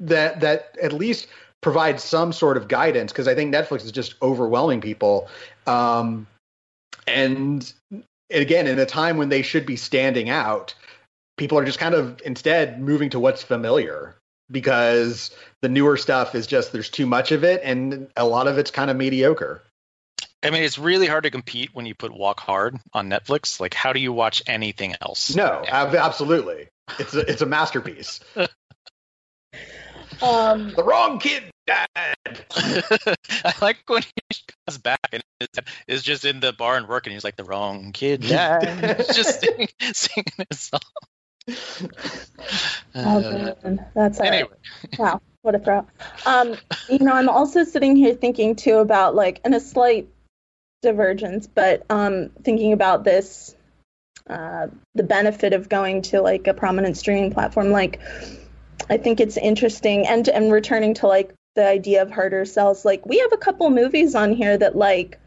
[0.00, 1.28] that that at least
[1.60, 5.28] provides some sort of guidance because I think Netflix is just overwhelming people.
[5.66, 6.26] Um,
[7.06, 7.72] and
[8.30, 10.74] again, in a time when they should be standing out,
[11.38, 14.16] people are just kind of instead moving to what's familiar
[14.50, 15.30] because
[15.62, 18.70] the newer stuff is just there's too much of it and a lot of it's
[18.70, 19.62] kind of mediocre.
[20.42, 23.60] I mean, it's really hard to compete when you put Walk Hard on Netflix.
[23.60, 25.34] Like, how do you watch anything else?
[25.34, 26.68] No, absolutely.
[26.98, 28.20] It's a, it's a masterpiece.
[30.22, 31.86] um, the wrong kid died.
[32.56, 35.22] I like when he comes back and
[35.86, 37.12] is just in the bar and working.
[37.12, 38.96] He's like, the wrong kid died.
[38.96, 40.80] he's just singing, singing his song.
[42.94, 43.86] oh, man.
[43.94, 44.50] That's anyway.
[44.50, 44.98] Right.
[44.98, 45.86] Wow what a throw.
[46.24, 46.54] Um,
[46.88, 50.08] you know, I'm also sitting here thinking too about like, in a slight
[50.82, 53.54] divergence, but um, thinking about this,
[54.28, 58.00] uh, the benefit of going to like a prominent streaming platform, like
[58.90, 63.06] I think it's interesting, and and returning to like the idea of harder sells, like
[63.06, 65.18] we have a couple movies on here that like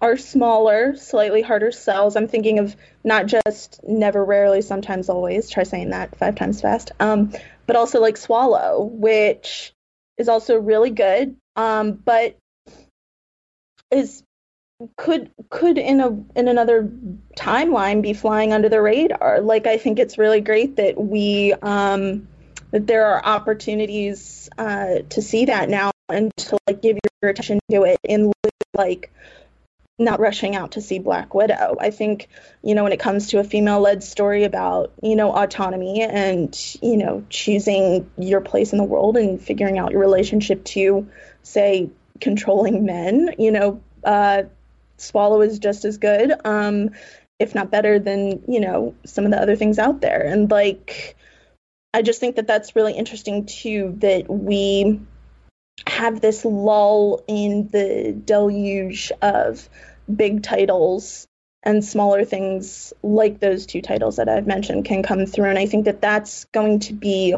[0.00, 2.16] are smaller, slightly harder sells.
[2.16, 5.48] I'm thinking of not just never, rarely, sometimes, always.
[5.48, 6.92] Try saying that five times fast.
[7.00, 7.32] Um,
[7.66, 9.72] but also like Swallow, which
[10.18, 12.36] is also really good, um, but
[13.90, 14.22] is
[14.96, 16.08] could could in a
[16.38, 16.90] in another
[17.36, 19.40] timeline be flying under the radar.
[19.40, 22.28] Like I think it's really great that we um,
[22.70, 27.60] that there are opportunities uh, to see that now and to like give your attention
[27.70, 28.32] to it in
[28.74, 29.12] like
[29.96, 31.76] not rushing out to see Black Widow.
[31.80, 32.28] I think,
[32.62, 36.52] you know, when it comes to a female led story about, you know, autonomy and,
[36.82, 41.08] you know, choosing your place in the world and figuring out your relationship to,
[41.44, 44.42] say, controlling men, you know, uh,
[45.04, 46.90] Swallow is just as good, um,
[47.38, 50.22] if not better than, you know, some of the other things out there.
[50.22, 51.16] And like,
[51.92, 55.00] I just think that that's really interesting too, that we
[55.86, 59.68] have this lull in the deluge of
[60.14, 61.26] big titles
[61.62, 65.46] and smaller things like those two titles that I've mentioned can come through.
[65.46, 67.34] And I think that that's going to be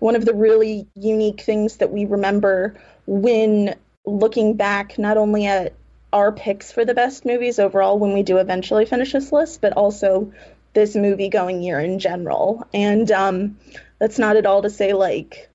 [0.00, 2.74] one of the really unique things that we remember
[3.06, 5.74] when looking back not only at
[6.12, 9.72] our picks for the best movies overall when we do eventually finish this list, but
[9.74, 10.32] also
[10.72, 12.66] this movie going year in general.
[12.72, 13.58] And um,
[13.98, 15.48] that's not at all to say, like,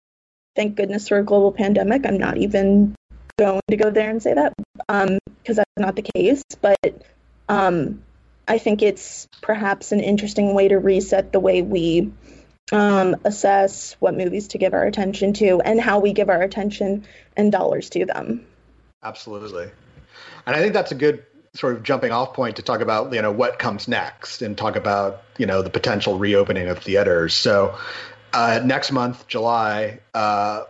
[0.56, 2.06] thank goodness for a global pandemic.
[2.06, 2.96] I'm not even
[3.38, 6.44] going to go there and say that because um, that's not the case.
[6.62, 7.04] But
[7.50, 8.02] um,
[8.48, 12.12] I think it's perhaps an interesting way to reset the way we
[12.72, 17.06] um, assess what movies to give our attention to and how we give our attention
[17.36, 18.46] and dollars to them.
[19.04, 19.70] Absolutely.
[20.46, 23.22] And I think that's a good sort of jumping off point to talk about you
[23.22, 27.34] know what comes next and talk about you know the potential reopening of theaters.
[27.34, 27.78] So
[28.34, 30.64] uh, next month, July, uh,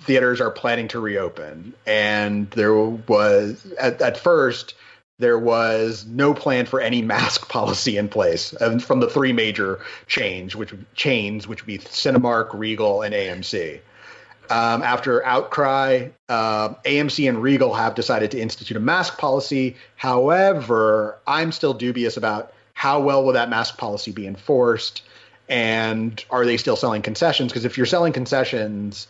[0.00, 4.74] theaters are planning to reopen, and there was at, at first
[5.18, 9.80] there was no plan for any mask policy in place and from the three major
[10.06, 13.80] chains, which chains, which would be Cinemark, Regal, and AMC.
[14.50, 19.76] Um, after outcry, uh, AMC and Regal have decided to institute a mask policy.
[19.96, 25.02] However, I'm still dubious about how well will that mask policy be enforced,
[25.48, 27.52] and are they still selling concessions?
[27.52, 29.08] Because if you're selling concessions,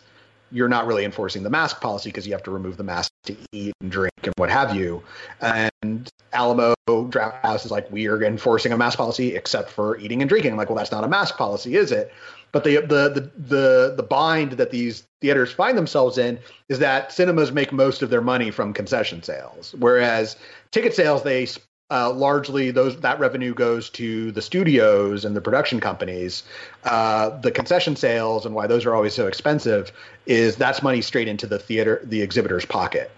[0.51, 3.35] you're not really enforcing the mask policy because you have to remove the mask to
[3.51, 5.03] eat and drink and what have you.
[5.41, 10.29] And Alamo Drafthouse is like, we are enforcing a mask policy except for eating and
[10.29, 10.51] drinking.
[10.51, 12.11] I'm like, well, that's not a mask policy, is it?
[12.51, 17.11] But the, the the the the bind that these theaters find themselves in is that
[17.11, 20.35] cinemas make most of their money from concession sales, whereas
[20.71, 21.45] ticket sales they
[21.91, 26.43] uh, largely those that revenue goes to the studios and the production companies.
[26.83, 29.91] Uh, the concession sales and why those are always so expensive
[30.25, 33.11] is that's money straight into the theater the exhibitor's pocket.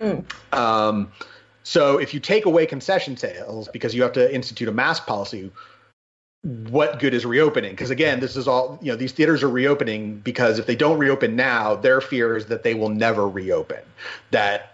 [0.00, 0.24] Mm.
[0.54, 1.12] Um,
[1.62, 5.50] so if you take away concession sales because you have to institute a mask policy,
[6.42, 7.72] what good is reopening?
[7.72, 8.96] Because again, this is all you know.
[8.96, 12.74] These theaters are reopening because if they don't reopen now, their fear is that they
[12.74, 13.80] will never reopen.
[14.30, 14.72] That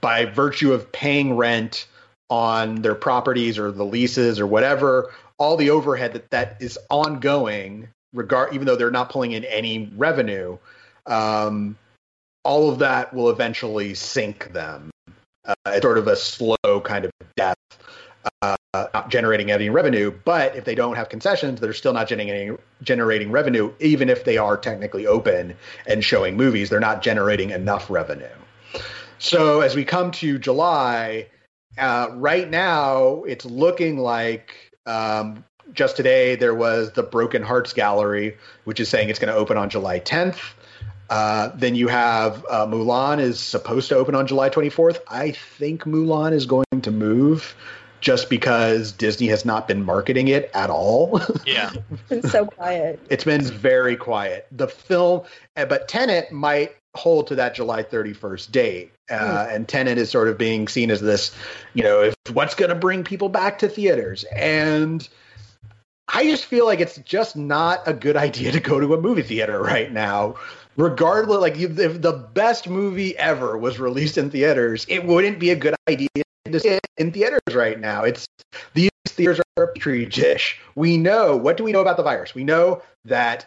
[0.00, 1.86] by virtue of paying rent
[2.32, 7.86] on their properties or the leases or whatever, all the overhead that that is ongoing,
[8.14, 10.56] regard even though they're not pulling in any revenue,
[11.04, 11.76] um,
[12.42, 14.90] all of that will eventually sink them.
[15.44, 17.56] Uh, it's sort of a slow kind of death
[18.40, 20.10] uh, not generating any revenue.
[20.24, 24.38] But if they don't have concessions, they're still not generating generating revenue, even if they
[24.38, 25.54] are technically open
[25.86, 26.70] and showing movies.
[26.70, 28.24] They're not generating enough revenue.
[29.18, 31.26] So as we come to July,
[31.78, 34.54] uh, right now it's looking like.
[34.86, 39.38] Um, just today, there was the Broken Hearts Gallery, which is saying it's going to
[39.38, 40.38] open on July 10th.
[41.08, 44.98] Uh, then you have uh, Mulan is supposed to open on July 24th.
[45.08, 47.54] I think Mulan is going to move
[48.00, 51.20] just because Disney has not been marketing it at all.
[51.46, 51.70] Yeah.
[51.90, 53.00] it's been so quiet.
[53.08, 54.46] it's been very quiet.
[54.52, 55.22] The film,
[55.56, 58.92] eh, but Tenet might hold to that July 31st date.
[59.10, 59.54] Uh, mm.
[59.54, 61.34] And Tenet is sort of being seen as this,
[61.74, 64.24] you know, if what's going to bring people back to theaters.
[64.24, 65.06] And
[66.08, 69.22] I just feel like it's just not a good idea to go to a movie
[69.22, 70.36] theater right now.
[70.76, 75.56] Regardless, like if the best movie ever was released in theaters, it wouldn't be a
[75.56, 76.08] good idea
[76.46, 78.04] to see it in theaters right now.
[78.04, 78.26] It's
[78.72, 80.58] these theaters are a petri dish.
[80.74, 82.34] We know what do we know about the virus?
[82.34, 83.46] We know that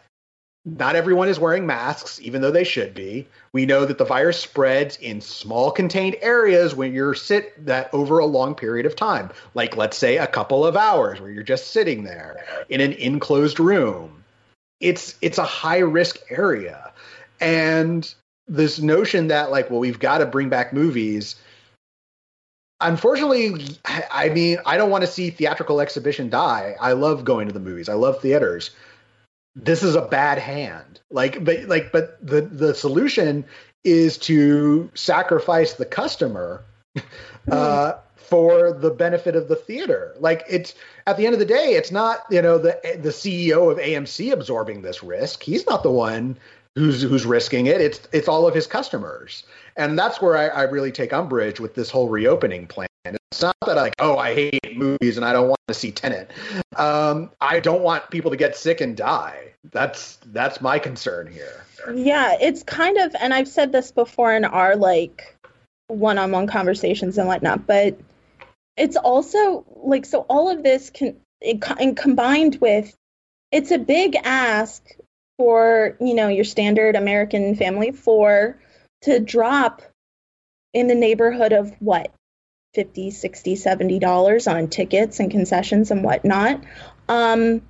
[0.66, 3.28] not everyone is wearing masks, even though they should be.
[3.54, 8.18] We know that the virus spreads in small contained areas when you're sit that over
[8.18, 11.72] a long period of time, like let's say a couple of hours where you're just
[11.72, 14.24] sitting there in an enclosed room.
[14.80, 16.92] It's it's a high risk area.
[17.40, 18.12] And
[18.48, 21.36] this notion that like, well, we've got to bring back movies
[22.82, 26.76] unfortunately, I mean, I don't want to see theatrical exhibition die.
[26.80, 27.90] I love going to the movies.
[27.90, 28.72] I love theaters.
[29.56, 31.00] This is a bad hand.
[31.10, 33.46] Like, but like, but the the solution
[33.84, 36.64] is to sacrifice the customer
[37.52, 40.16] uh, for the benefit of the theater.
[40.20, 40.74] Like, it's
[41.08, 44.32] at the end of the day, it's not you know the the CEO of AMC
[44.32, 45.44] absorbing this risk.
[45.44, 46.38] He's not the one
[46.76, 47.80] who's who's risking it.
[47.80, 49.44] It's it's all of his customers,
[49.78, 52.88] and that's where I, I really take umbrage with this whole reopening plan.
[53.06, 55.92] It's not that I like, oh, I hate movies and I don't want to see
[55.92, 56.32] Tenet.
[56.76, 59.54] Um, I don't want people to get sick and die.
[59.72, 61.66] That's that's my concern here.
[61.94, 65.38] Yeah, it's kind of, and I've said this before in our like
[65.88, 68.00] one-on-one conversations and whatnot, but
[68.78, 72.96] it's also like so all of this can it, and combined with
[73.52, 74.84] it's a big ask
[75.38, 78.60] for you know your standard American family for
[79.02, 79.82] to drop
[80.74, 82.12] in the neighborhood of what
[82.76, 86.64] 50 60 70 dollars on tickets and concessions and whatnot.
[87.08, 87.62] Um,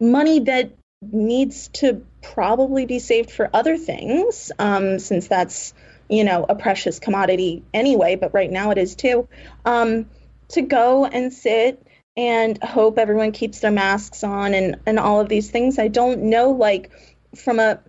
[0.00, 5.74] money that needs to probably be saved for other things um, since that's
[6.08, 9.28] you know a precious commodity anyway but right now it is too.
[9.64, 10.08] Um,
[10.48, 15.28] to go and sit and hope everyone keeps their masks on and and all of
[15.28, 15.78] these things.
[15.78, 16.90] I don't know like
[17.34, 17.80] from a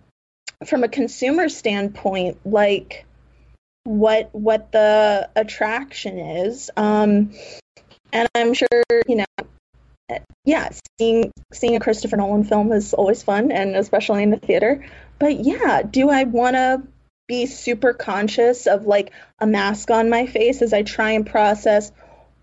[0.66, 3.06] from a consumer standpoint like
[3.88, 7.32] what what the attraction is um
[8.12, 8.68] and i'm sure
[9.08, 14.28] you know yeah seeing seeing a christopher nolan film is always fun and especially in
[14.28, 14.84] the theater
[15.18, 16.82] but yeah do i want to
[17.28, 21.90] be super conscious of like a mask on my face as i try and process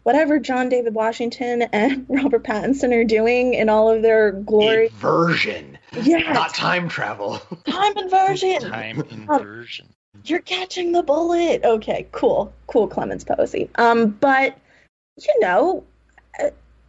[0.05, 4.85] whatever John David Washington and Robert Pattinson are doing in all of their glory.
[4.85, 5.79] Inversion.
[6.03, 6.31] Yeah.
[6.31, 7.41] Not time travel.
[7.67, 8.61] Time inversion.
[8.61, 9.87] Time inversion.
[9.87, 11.63] Um, you're catching the bullet.
[11.63, 12.53] Okay, cool.
[12.67, 13.69] Cool Clémence Poésy.
[13.77, 14.57] Um, but
[15.21, 15.83] you know,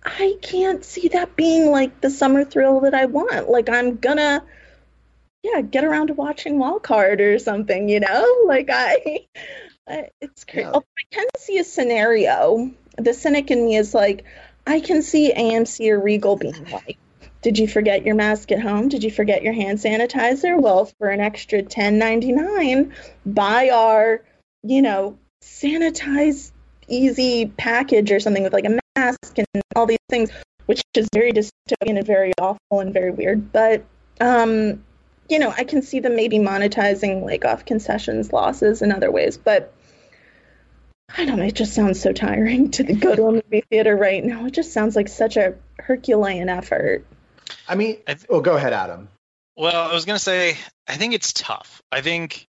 [0.04, 3.50] I can't see that being like the summer thrill that I want.
[3.50, 4.42] Like I'm gonna
[5.42, 8.42] yeah, get around to watching Wildcard or something, you know?
[8.46, 9.26] Like I,
[9.88, 10.68] I it's crazy.
[10.72, 10.78] Yeah.
[10.78, 14.24] I can see a scenario the cynic in me is like,
[14.66, 16.98] I can see AMC or Regal being like,
[17.46, 18.88] did you forget your mask at home?
[18.88, 20.60] Did you forget your hand sanitizer?
[20.60, 22.92] Well, for an extra ten ninety nine,
[23.24, 24.24] buy our,
[24.64, 26.50] you know, sanitize
[26.88, 30.32] easy package or something with like a mask and all these things,
[30.66, 33.52] which is very dystopian and very awful and very weird.
[33.52, 33.84] But
[34.20, 34.82] um,
[35.28, 39.36] you know, I can see them maybe monetizing like off concessions losses in other ways.
[39.36, 39.72] But
[41.16, 41.44] I don't know.
[41.44, 44.46] It just sounds so tiring to go to a movie theater right now.
[44.46, 47.06] It just sounds like such a Herculean effort.
[47.68, 49.08] I mean, well, oh, go ahead, Adam.
[49.56, 50.56] Well, I was gonna say,
[50.86, 51.82] I think it's tough.
[51.90, 52.46] I think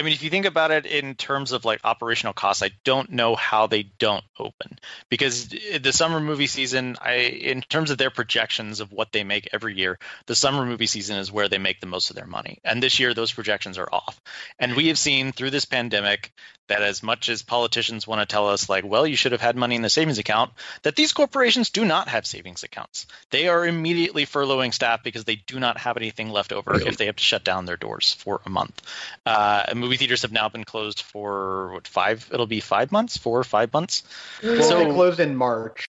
[0.00, 3.10] I mean, if you think about it in terms of like operational costs, I don't
[3.10, 4.78] know how they don't open
[5.10, 9.50] because the summer movie season, I in terms of their projections of what they make
[9.52, 12.60] every year, the summer movie season is where they make the most of their money.
[12.64, 14.18] And this year, those projections are off.
[14.58, 16.32] And we have seen through this pandemic
[16.70, 19.56] that as much as politicians want to tell us like well you should have had
[19.56, 20.50] money in the savings account
[20.82, 23.06] that these corporations do not have savings accounts.
[23.30, 27.06] They are immediately furloughing staff because they do not have anything left over if they
[27.06, 28.80] have to shut down their doors for a month.
[29.26, 33.16] Uh, movie theaters have now been closed for what five it'll be five months?
[33.16, 34.02] Four or five months?
[34.42, 35.86] Well, so they closed in march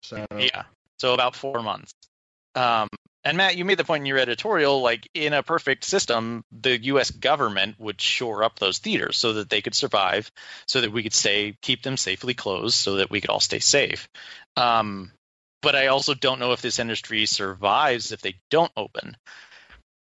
[0.00, 0.26] so.
[0.38, 0.64] Yeah
[0.98, 1.92] so about four months.
[2.54, 2.88] Um,
[3.24, 6.82] and Matt, you made the point in your editorial, like in a perfect system, the
[6.84, 7.10] U.S.
[7.10, 10.30] government would shore up those theaters so that they could survive,
[10.66, 13.60] so that we could stay, keep them safely closed, so that we could all stay
[13.60, 14.08] safe.
[14.56, 15.10] Um,
[15.62, 19.16] but I also don't know if this industry survives if they don't open.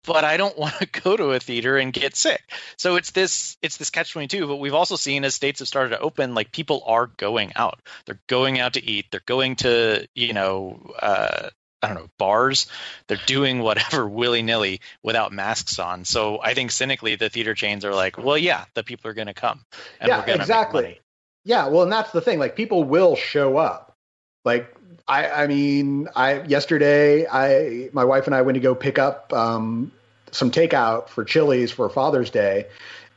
[0.05, 2.41] But I don't want to go to a theater and get sick.
[2.77, 4.47] So it's this it's this catch twenty two.
[4.47, 7.79] But we've also seen as states have started to open, like people are going out.
[8.05, 9.05] They're going out to eat.
[9.11, 11.49] They're going to you know uh,
[11.83, 12.67] I don't know, bars.
[13.07, 16.05] They're doing whatever willy nilly without masks on.
[16.05, 19.27] So I think cynically, the theater chains are like, well, yeah, the people are going
[19.27, 19.65] to come.
[20.03, 20.99] yeah, exactly.
[21.45, 22.39] Yeah, well, and that's the thing.
[22.39, 23.97] Like, people will show up.
[24.45, 24.73] Like,
[25.07, 29.33] I, I mean, I yesterday, I, my wife and I went to go pick up
[29.33, 29.91] um,
[30.31, 32.67] some takeout for Chili's for Father's Day,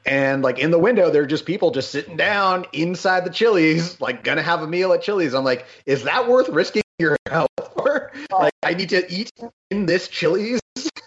[0.06, 4.00] and like in the window there are just people just sitting down inside the chili's
[4.00, 7.50] like gonna have a meal at chili's i'm like is that worth risking your health
[7.76, 8.12] for.
[8.30, 9.32] Like, I need to eat
[9.70, 10.60] in this Chili's.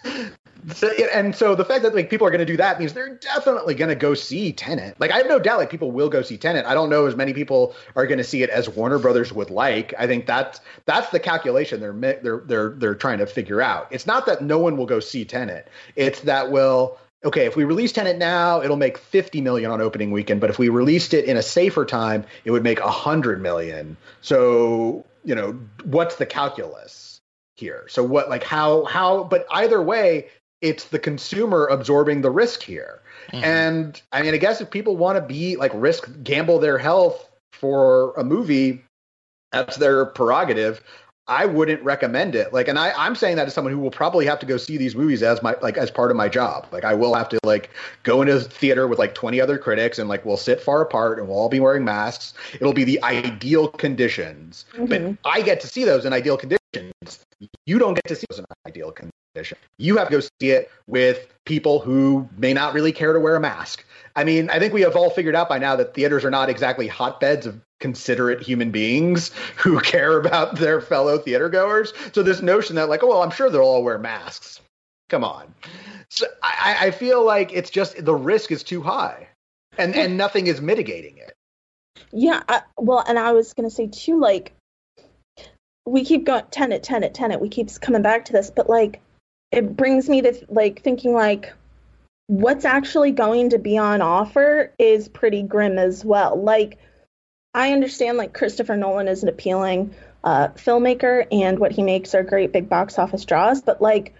[1.14, 3.74] and so the fact that like people are going to do that means they're definitely
[3.74, 4.98] going to go see Tenet.
[5.00, 6.66] Like I have no doubt, like people will go see Tenet.
[6.66, 9.50] I don't know as many people are going to see it as Warner Brothers would
[9.50, 9.94] like.
[9.98, 13.88] I think that's that's the calculation they're they're they're they're trying to figure out.
[13.90, 15.68] It's not that no one will go see Tenet.
[15.96, 20.10] It's that will okay, if we release Tenet now, it'll make 50 million on opening
[20.10, 23.96] weekend, but if we released it in a safer time, it would make 100 million.
[24.22, 27.20] So, you know, what's the calculus
[27.56, 27.86] here?
[27.88, 30.28] So what like how how but either way,
[30.60, 33.02] it's the consumer absorbing the risk here.
[33.32, 33.44] Mm-hmm.
[33.44, 37.30] And I mean, I guess if people want to be like risk gamble their health
[37.52, 38.82] for a movie,
[39.52, 40.82] that's their prerogative.
[41.30, 42.52] I wouldn't recommend it.
[42.52, 44.76] Like, and I, I'm saying that as someone who will probably have to go see
[44.76, 46.66] these movies as my like as part of my job.
[46.72, 47.70] Like, I will have to like
[48.02, 51.28] go into theater with like 20 other critics, and like we'll sit far apart, and
[51.28, 52.34] we'll all be wearing masks.
[52.54, 54.86] It'll be the ideal conditions, mm-hmm.
[54.86, 57.24] but I get to see those in ideal conditions.
[57.64, 59.60] You don't get to see those in ideal conditions.
[59.78, 63.36] You have to go see it with people who may not really care to wear
[63.36, 63.84] a mask.
[64.16, 66.48] I mean, I think we have all figured out by now that theaters are not
[66.48, 71.92] exactly hotbeds of considerate human beings who care about their fellow theater goers.
[72.12, 74.60] So this notion that like, oh well, I'm sure they'll all wear masks.
[75.08, 75.54] Come on.
[76.08, 79.28] So I, I feel like it's just the risk is too high,
[79.78, 81.34] and and nothing is mitigating it.
[82.12, 82.42] Yeah.
[82.48, 84.52] I, well, and I was gonna say too, like
[85.86, 87.40] we keep going Tenet, Tenet, Tenet.
[87.40, 89.00] We keep coming back to this, but like
[89.52, 91.52] it brings me to like thinking like
[92.30, 96.40] what's actually going to be on offer is pretty grim as well.
[96.40, 96.78] Like
[97.52, 102.22] I understand like Christopher Nolan is an appealing uh, filmmaker and what he makes are
[102.22, 104.14] great big box office draws, but like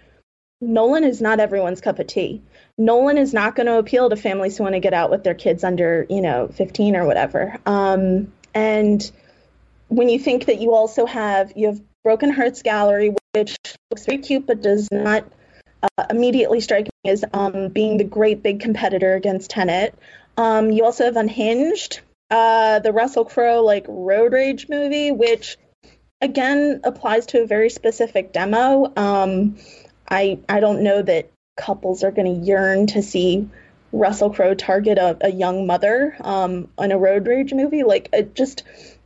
[0.59, 2.41] Nolan is not everyone's cup of tea.
[2.77, 5.33] Nolan is not going to appeal to families who want to get out with their
[5.33, 7.59] kids under, you know, 15 or whatever.
[7.65, 9.09] Um, and
[9.87, 13.55] when you think that you also have you have Broken Hearts Gallery, which
[13.89, 15.23] looks very cute but does not
[15.83, 19.95] uh, immediately strike me as um, being the great big competitor against Tenet.
[20.37, 25.57] Um, you also have Unhinged, uh, the Russell Crowe like road rage movie, which
[26.21, 28.91] again applies to a very specific demo.
[28.95, 29.57] Um,
[30.09, 33.49] I I don't know that couples are going to yearn to see
[33.91, 37.83] Russell Crowe target a, a young mother um, in a road rage movie.
[37.83, 38.63] Like it just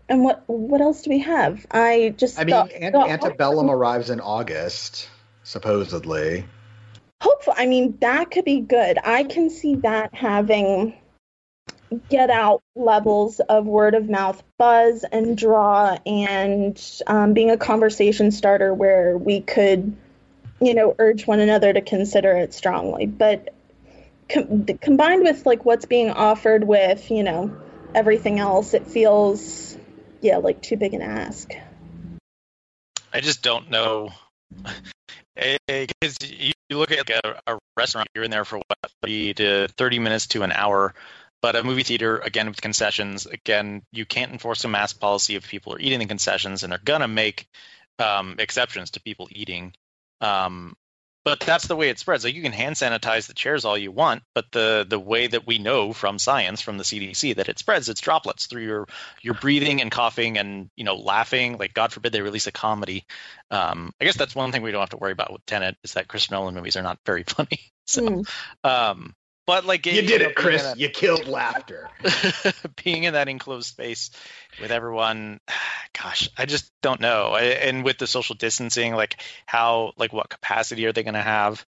[0.08, 1.66] and what what else do we have?
[1.72, 5.10] I just I mean, thought, Ant- thought, Antebellum arrives in August,
[5.44, 6.46] supposedly.
[7.22, 8.98] Hopefully, I mean that could be good.
[9.04, 10.96] I can see that having
[12.10, 18.32] get out levels of word of mouth buzz and draw and um, being a conversation
[18.32, 19.96] starter where we could
[20.62, 23.06] you know urge one another to consider it strongly.
[23.06, 23.54] But
[24.30, 27.56] com- combined with like what's being offered with you know
[27.94, 29.78] everything else it feels
[30.22, 31.52] yeah like too big an ask.
[33.14, 34.12] I just don't know
[35.36, 39.68] because you look at like a, a, restaurant you're in there for what 30 to
[39.78, 40.94] 30 minutes to an hour
[41.46, 45.48] but a movie theater, again, with concessions, again, you can't enforce a mask policy if
[45.48, 47.48] people are eating the concessions, and they're gonna make
[48.00, 49.76] um, exceptions to people eating.
[50.22, 50.76] Um,
[51.26, 52.24] but that's the way it spreads.
[52.24, 55.48] Like you can hand sanitize the chairs all you want, but the the way that
[55.48, 58.88] we know from science, from the CDC, that it spreads, it's droplets through your
[59.24, 61.58] your breathing and coughing and you know laughing.
[61.58, 63.06] Like God forbid they release a comedy.
[63.50, 65.94] Um, I guess that's one thing we don't have to worry about with Tenet is
[65.94, 67.60] that Chris Nolan movies are not very funny.
[67.88, 68.30] So, mm.
[68.64, 69.16] um,
[69.46, 70.74] but like you did it, Chris.
[70.78, 71.90] you killed laughter.
[72.84, 74.12] being in that enclosed space
[74.62, 75.40] with everyone,
[76.02, 77.32] gosh, I just don't know.
[77.32, 81.22] I, and with the social distancing, like how, like what capacity are they going to
[81.22, 81.66] have?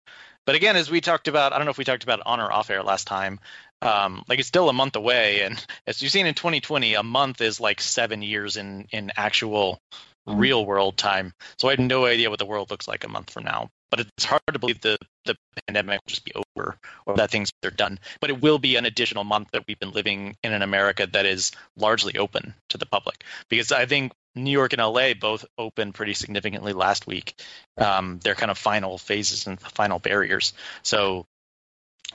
[0.47, 2.51] But again, as we talked about, I don't know if we talked about on or
[2.51, 3.41] off air last time.
[3.83, 7.43] Um, like it's still a month away, and as you've seen in 2020, a month
[7.43, 9.81] is like seven years in in actual
[10.27, 10.39] mm-hmm.
[10.39, 11.33] real world time.
[11.59, 14.01] So I had no idea what the world looks like a month from now but
[14.01, 17.71] it's hard to believe the the pandemic will just be over or that things are
[17.71, 17.99] done.
[18.21, 21.27] But it will be an additional month that we've been living in an America that
[21.27, 23.25] is largely open to the public.
[23.49, 27.41] Because I think New York and LA both opened pretty significantly last week.
[27.77, 30.53] Um, their kind of final phases and final barriers.
[30.83, 31.27] So,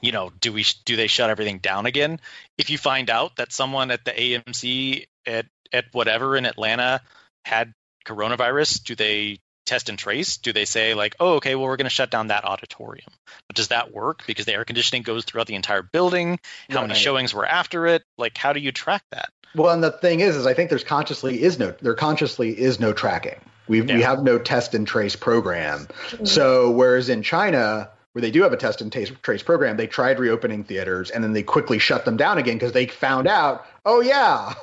[0.01, 2.20] you know, do we do they shut everything down again?
[2.57, 7.01] If you find out that someone at the AMC at at whatever in Atlanta
[7.43, 7.74] had
[8.06, 10.38] coronavirus, do they test and trace?
[10.38, 13.10] Do they say like, oh, okay, well, we're going to shut down that auditorium?
[13.47, 16.39] But does that work because the air conditioning goes throughout the entire building?
[16.70, 16.88] How right.
[16.88, 18.04] many showings were after it?
[18.18, 19.30] Like, how do you track that?
[19.56, 22.80] Well, and the thing is, is I think there's consciously is no there consciously is
[22.80, 23.39] no tracking.
[23.68, 23.95] We yeah.
[23.95, 25.88] we have no test and trace program.
[25.88, 26.26] Mm-hmm.
[26.26, 30.20] So whereas in China where they do have a test and trace program, they tried
[30.20, 34.02] reopening theaters and then they quickly shut them down again because they found out, oh
[34.02, 34.54] yeah,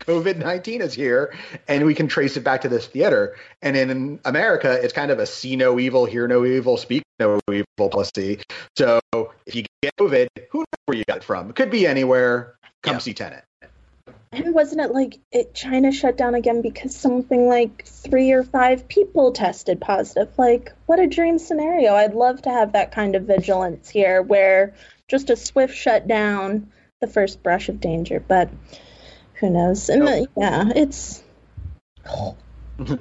[0.00, 1.34] COVID 19 is here
[1.68, 3.36] and we can trace it back to this theater.
[3.62, 7.40] And in America, it's kind of a see no evil, hear no evil, speak no
[7.50, 8.40] evil policy.
[8.76, 9.00] So
[9.46, 11.50] if you get COVID, who knows where you got it from?
[11.50, 12.56] It could be anywhere.
[12.82, 12.98] Come yeah.
[12.98, 13.44] see Tenet.
[14.32, 18.86] And wasn't it like it China shut down again because something like three or five
[18.86, 20.36] people tested positive?
[20.36, 21.94] Like, what a dream scenario.
[21.94, 24.74] I'd love to have that kind of vigilance here where
[25.08, 26.70] just a swift shutdown,
[27.00, 28.20] the first brush of danger.
[28.20, 28.50] But
[29.40, 29.88] who knows?
[29.88, 31.22] And the, uh, yeah, it's.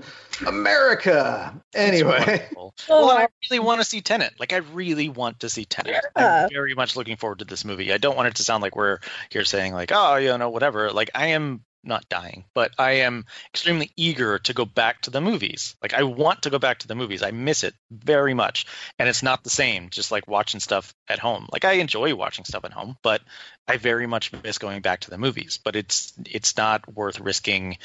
[0.48, 1.62] America.
[1.74, 4.34] Anyway, oh, Well, Oh, I really want to see Tenet.
[4.40, 5.94] Like, I really want to see Tenet.
[6.16, 6.44] Yeah.
[6.44, 7.92] I'm very much looking forward to this movie.
[7.92, 10.92] I don't want it to sound like we're here saying like, oh, you know, whatever.
[10.92, 15.22] Like, I am not dying, but I am extremely eager to go back to the
[15.22, 15.76] movies.
[15.82, 17.24] Like, I want to go back to the movies.
[17.24, 18.66] I miss it very much,
[19.00, 19.90] and it's not the same.
[19.90, 21.48] Just like watching stuff at home.
[21.52, 23.22] Like, I enjoy watching stuff at home, but
[23.68, 25.60] I very much miss going back to the movies.
[25.64, 27.78] But it's it's not worth risking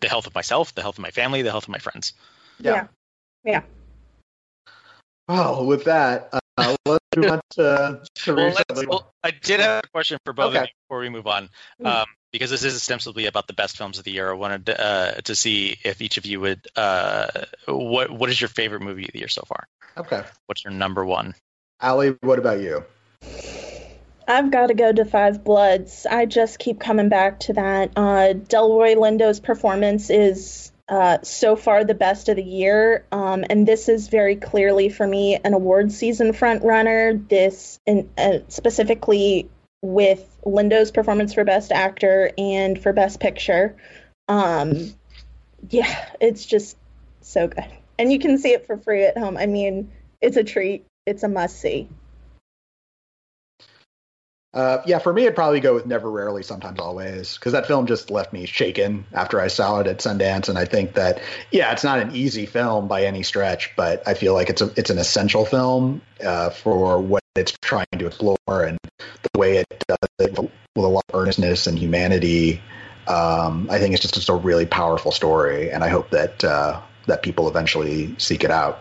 [0.00, 2.12] the health of myself, the health of my family, the health of my friends.
[2.60, 2.86] yeah.
[3.44, 3.62] yeah.
[5.28, 9.84] well, with that, uh, let's move on to, to Well, let's, well, I did have
[9.84, 11.48] a question for both of you before we move on,
[11.80, 11.86] Mm.
[11.86, 14.30] um, because this is ostensibly about the best films of the year.
[14.30, 16.66] I wanted uh, to see if each of you would.
[16.74, 17.28] Uh,
[17.66, 19.66] what What is your favorite movie of the year so far?
[19.96, 20.22] Okay.
[20.46, 21.34] What's your number one?
[21.80, 22.84] Allie, what about you?
[24.26, 26.06] I've got to go to Five Bloods.
[26.10, 27.92] I just keep coming back to that.
[27.94, 33.66] Uh, Delroy Lindo's performance is uh, so far the best of the year, um, and
[33.66, 37.14] this is very clearly for me an award season front runner.
[37.14, 39.48] This, in, uh, specifically
[39.82, 43.76] with Lindo's performance for Best Actor and for Best Picture.
[44.28, 44.94] Um,
[45.70, 46.76] yeah, it's just
[47.22, 47.64] so good,
[47.98, 49.36] and you can see it for free at home.
[49.38, 50.84] I mean, it's a treat.
[51.06, 51.88] It's a must see.
[54.54, 57.86] Uh, yeah, for me, it'd probably go with Never Rarely, Sometimes Always, because that film
[57.86, 60.48] just left me shaken after I saw it at Sundance.
[60.48, 64.14] And I think that, yeah, it's not an easy film by any stretch, but I
[64.14, 68.38] feel like it's a it's an essential film uh, for what it's trying to explore
[68.48, 72.62] and the way it does it with a lot of earnestness and humanity.
[73.08, 76.80] Um, I think it's just, just a really powerful story, and I hope that uh,
[77.08, 78.78] that people eventually seek it out.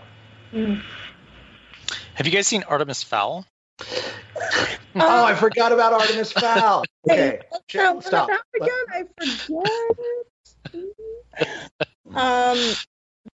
[0.52, 3.48] Have you guys seen Artemis Fowl?
[4.96, 6.86] Oh, I forgot about Artemis Fowl.
[7.10, 8.04] Okay, Stop.
[8.04, 8.30] stop.
[8.56, 9.44] Again, I forget
[12.16, 12.76] um,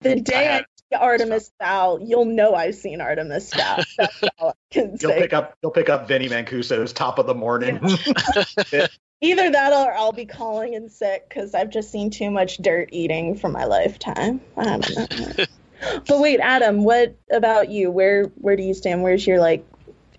[0.02, 3.84] the day I see Artemis Fowl, you'll know I've seen Artemis Fowl.
[3.98, 5.22] That's all I can You'll say.
[5.22, 7.80] pick up you'll pick up Vinnie Mancuso's top of the morning.
[9.22, 12.90] Either that or I'll be calling in sick because I've just seen too much dirt
[12.94, 14.40] eating for my lifetime.
[14.56, 15.46] I don't know.
[16.08, 17.92] but wait, Adam, what about you?
[17.92, 19.04] Where where do you stand?
[19.04, 19.66] Where's your like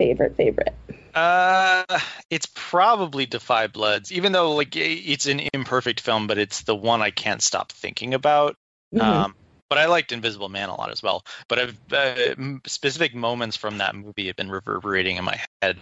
[0.00, 0.74] favorite favorite?
[1.14, 1.84] Uh,
[2.30, 6.74] it's probably Da Five Bloods, even though like it's an imperfect film, but it's the
[6.74, 8.56] one I can't stop thinking about.
[8.94, 9.02] Mhm.
[9.02, 9.34] Um,
[9.68, 11.22] but I liked Invisible Man a lot as well.
[11.48, 15.76] But I've, uh, specific moments from that movie have been reverberating in my head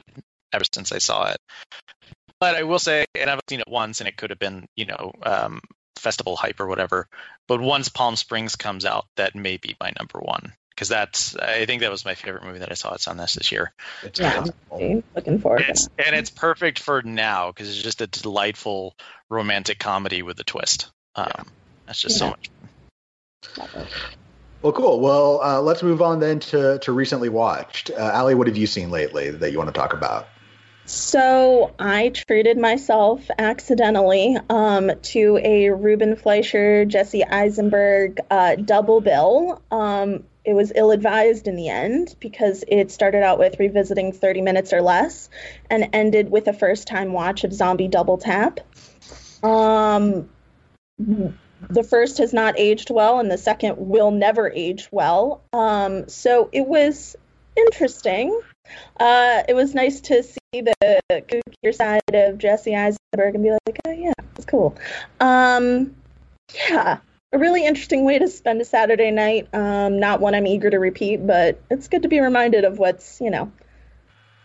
[0.53, 1.39] ever since I saw it.
[2.41, 4.87] But I will say, and I've seen it once, and it could have been, you
[4.87, 5.61] know, um,
[5.97, 7.07] festival hype or whatever.
[7.47, 11.67] But once Palm Springs comes out, that may be my number one because that's I
[11.67, 13.73] think that was my favorite movie that I saw at Sundance this year.
[14.05, 14.39] It's Yeah.
[14.39, 15.03] possible.
[15.17, 16.07] Looking forward to It's, that.
[16.07, 18.95] and it's perfect for now because it's just a delightful
[19.29, 20.93] romantic comedy with a twist.
[21.17, 21.47] Um,
[21.89, 22.31] That's just so Yeah.
[22.31, 22.51] much.
[24.63, 25.01] Well, cool.
[25.01, 27.91] Well, uh, let's move on then to, to recently watched.
[27.91, 30.29] Uh, Allie, what have you seen lately that you want to talk about?
[30.89, 39.61] So I treated myself accidentally um, to a Ruben Fleischer, Jesse Eisenberg uh, double bill.
[39.71, 44.41] Um, it was ill advised in the end because it started out with revisiting 30
[44.41, 45.29] minutes or less
[45.69, 48.61] and ended with a first time watch of Zombie Double Tap.
[49.43, 50.31] Um,
[50.99, 55.43] the first has not aged well, and the second will never age well.
[55.53, 57.15] Um, so it was
[57.55, 58.41] interesting.
[58.99, 60.75] Uh, it was nice to see the
[61.11, 64.77] gookier side of Jesse Eisenberg and be like, oh yeah, it's cool.
[65.21, 65.95] Um,
[66.71, 66.99] yeah,
[67.33, 69.49] a really interesting way to spend a Saturday night.
[69.53, 73.21] Um, not one I'm eager to repeat, but it's good to be reminded of what's
[73.21, 73.53] you know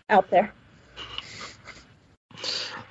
[0.10, 0.54] out there.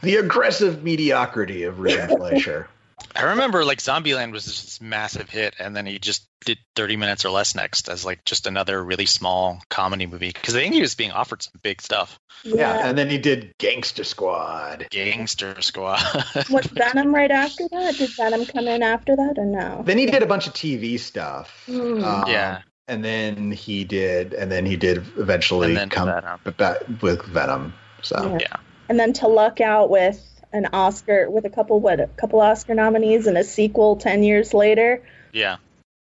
[0.00, 2.68] The aggressive mediocrity of Ruben Fleischer.
[3.14, 7.24] I remember like Zombieland was this massive hit, and then he just did 30 minutes
[7.24, 10.80] or less next as like just another really small comedy movie because I think he
[10.80, 12.18] was being offered some big stuff.
[12.42, 14.88] Yeah, and then he did Gangster Squad.
[14.90, 16.00] Gangster Squad.
[16.50, 17.94] Was Venom right after that?
[17.96, 19.82] Did Venom come in after that or no?
[19.84, 21.62] Then he did a bunch of TV stuff.
[21.66, 22.02] Hmm.
[22.02, 26.40] Um, yeah, and then he did, and then he did eventually come Venom.
[26.56, 27.74] back with Venom.
[28.02, 28.38] So Yeah.
[28.40, 28.56] Yeah.
[28.88, 30.20] and then to luck out with
[30.52, 34.52] an Oscar with a couple what a couple Oscar nominees and a sequel ten years
[34.54, 35.02] later.
[35.32, 35.56] Yeah.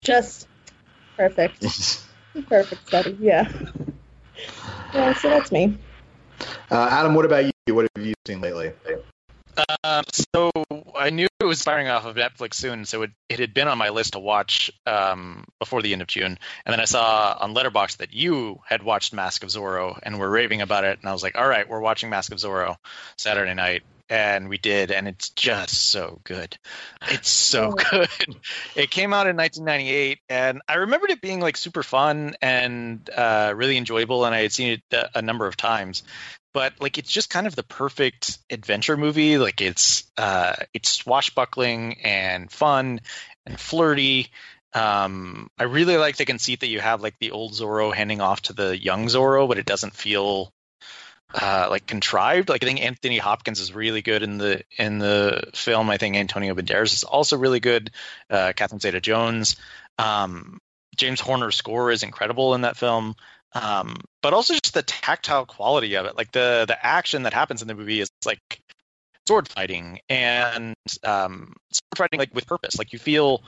[0.03, 0.47] Just
[1.15, 1.63] perfect.
[2.47, 3.17] Perfect study.
[3.19, 3.51] Yeah.
[4.93, 5.75] Yeah, so that's me.
[6.69, 7.75] uh, Adam, what about you?
[7.75, 8.71] What have you seen lately?
[9.83, 10.51] Um, so
[10.95, 13.79] I knew it was firing off of Netflix soon, so it, it had been on
[13.79, 16.37] my list to watch um, before the end of June.
[16.65, 20.29] And then I saw on Letterboxd that you had watched Mask of Zorro and were
[20.29, 20.99] raving about it.
[20.99, 22.75] And I was like, all right, we're watching Mask of Zorro
[23.17, 23.81] Saturday night.
[24.09, 26.57] And we did, and it's just so good.
[27.09, 27.75] It's so oh.
[27.91, 28.35] good.
[28.75, 33.53] It came out in 1998, and I remembered it being like super fun and uh,
[33.55, 36.03] really enjoyable, and I had seen it a, a number of times
[36.53, 39.37] but like it's just kind of the perfect adventure movie.
[39.37, 43.01] Like it's uh, it's swashbuckling and fun
[43.45, 44.29] and flirty.
[44.73, 48.41] Um, I really like the conceit that you have like the old Zorro handing off
[48.43, 50.51] to the young Zorro, but it doesn't feel
[51.33, 52.49] uh, like contrived.
[52.49, 55.89] Like I think Anthony Hopkins is really good in the in the film.
[55.89, 57.91] I think Antonio Banderas is also really good.
[58.29, 59.55] Uh, Catherine Zeta-Jones.
[59.97, 60.59] Um,
[60.95, 63.15] James Horner's score is incredible in that film
[63.53, 66.17] um, but also just the tactile quality of it.
[66.17, 68.61] Like the the action that happens in the movie is like
[69.27, 72.77] sword fighting and um, sword fighting like with purpose.
[72.77, 73.43] Like you feel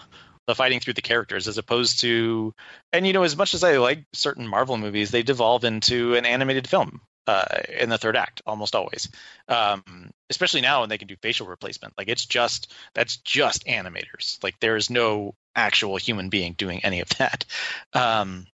[0.48, 2.54] the fighting through the characters as opposed to
[2.92, 6.26] and you know as much as I like certain Marvel movies, they devolve into an
[6.26, 7.46] animated film uh,
[7.80, 9.08] in the third act almost always.
[9.48, 9.84] Um,
[10.32, 11.94] especially now when they can do facial replacement.
[11.96, 14.44] Like it's just that's just animators.
[14.44, 17.46] Like there is no actual human being doing any of that.
[17.94, 18.48] Um,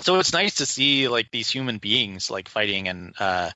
[0.00, 3.50] so it's nice to see like these human beings like fighting and uh,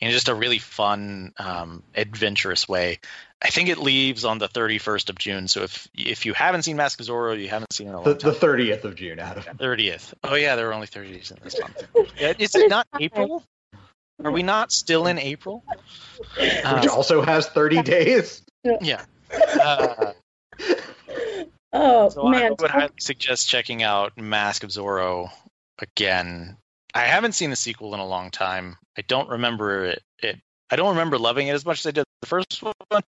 [0.00, 2.98] in just a really fun, um, adventurous way.
[3.40, 5.46] I think it leaves on the 31st of June.
[5.46, 8.32] So if if you haven't seen Mask of Zorro, you haven't seen it the, the
[8.32, 9.44] 30th of June, Adam.
[9.58, 10.14] 30th.
[10.24, 11.86] Oh yeah, there are only 30 days in this month.
[12.40, 13.44] Is it not April?
[14.24, 15.64] Are we not still in April?
[16.38, 18.42] Which uh, also has 30 days.
[18.80, 19.04] Yeah.
[19.32, 20.12] Uh,
[21.72, 22.52] oh so man!
[22.52, 25.30] I would highly suggest checking out Mask of Zorro
[25.78, 26.56] again.
[26.94, 28.76] I haven't seen the sequel in a long time.
[28.96, 30.02] I don't remember it.
[30.22, 30.40] it
[30.70, 33.02] I don't remember loving it as much as I did the first one.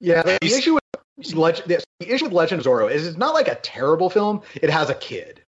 [0.00, 0.74] Yeah, the, the issue
[1.16, 1.68] with Legend,
[1.98, 4.42] the issue with Legend of Zorro is it's not like a terrible film.
[4.54, 5.41] It has a kid,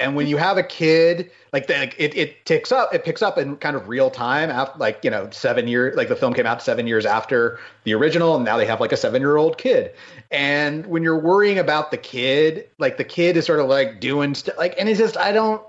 [0.00, 3.38] and when you have a kid, like the, it, it ticks up, it picks up
[3.38, 4.50] in kind of real time.
[4.50, 7.94] After like you know seven years, like the film came out seven years after the
[7.94, 9.94] original, and now they have like a seven year old kid.
[10.30, 14.34] And when you're worrying about the kid, like the kid is sort of like doing
[14.34, 15.62] stuff, like, and it's just I don't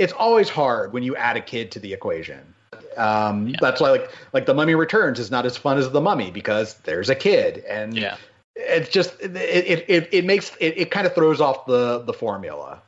[0.00, 2.54] it's always hard when you add a kid to the equation.
[2.96, 3.56] Um, yeah.
[3.60, 6.74] That's why like like the Mummy Returns is not as fun as the Mummy because
[6.84, 8.16] there's a kid, and yeah.
[8.56, 12.12] it's just it it it, it makes it, it kind of throws off the the
[12.14, 12.82] formula.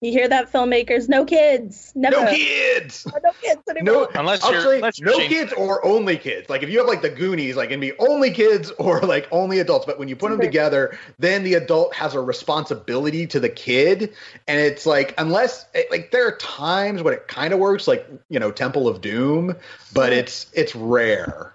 [0.00, 1.08] You hear that, filmmakers?
[1.08, 1.92] No kids.
[1.96, 2.24] Never.
[2.24, 3.04] No kids.
[3.24, 4.08] no kids anymore.
[4.14, 6.48] No, unless you're, unless you're no kids or only kids.
[6.48, 9.26] Like if you have like the Goonies, like it can be only kids or like
[9.32, 9.86] only adults.
[9.86, 14.14] But when you put them together, then the adult has a responsibility to the kid,
[14.46, 18.38] and it's like unless like there are times when it kind of works, like you
[18.38, 19.56] know Temple of Doom,
[19.92, 21.54] but it's it's rare.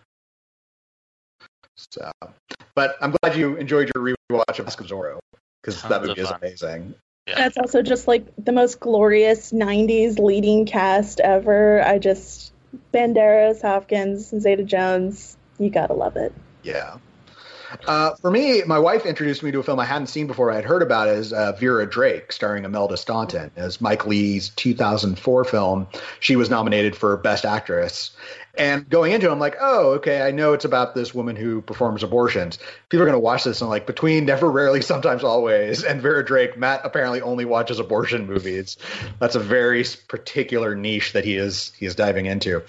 [1.78, 2.12] So,
[2.76, 5.20] but I'm glad you enjoyed your rewatch of Mask of Zorro
[5.62, 6.94] because that movie is amazing.
[7.28, 7.36] Yeah.
[7.36, 11.82] That's also just like the most glorious 90s leading cast ever.
[11.82, 12.52] I just,
[12.94, 16.34] Banderas, Hopkins, Zeta Jones, you gotta love it.
[16.64, 16.98] Yeah.
[17.88, 20.52] Uh, for me, my wife introduced me to a film I hadn't seen before.
[20.52, 24.50] I had heard about it as uh, Vera Drake, starring Imelda Staunton, as Mike Leigh's
[24.50, 25.88] 2004 film.
[26.20, 28.12] She was nominated for Best Actress,
[28.56, 31.62] and going into it, I'm like, oh, okay, I know it's about this woman who
[31.62, 32.60] performs abortions.
[32.90, 36.24] People are going to watch this and like between Never, Rarely, Sometimes, Always and Vera
[36.24, 38.78] Drake, Matt apparently only watches abortion movies.
[39.20, 42.62] That's a very particular niche that he is he is diving into.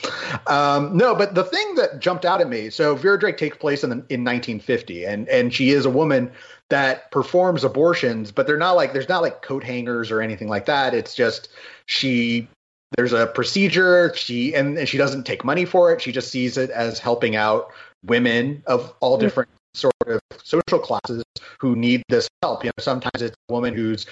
[0.47, 3.85] Um, no, but the thing that jumped out at me, so Vera Drake takes place
[3.85, 6.33] in the, in 1950, and and she is a woman
[6.71, 10.65] that performs abortions, but they're not like there's not like coat hangers or anything like
[10.65, 10.95] that.
[10.95, 11.51] It's just
[11.85, 12.49] she
[12.97, 14.13] there's a procedure.
[14.15, 16.01] She and, and she doesn't take money for it.
[16.01, 17.71] She just sees it as helping out
[18.05, 19.27] women of all mm-hmm.
[19.27, 21.25] different sort of social classes
[21.59, 22.65] who need this help.
[22.65, 24.07] You know sometimes it's a woman who's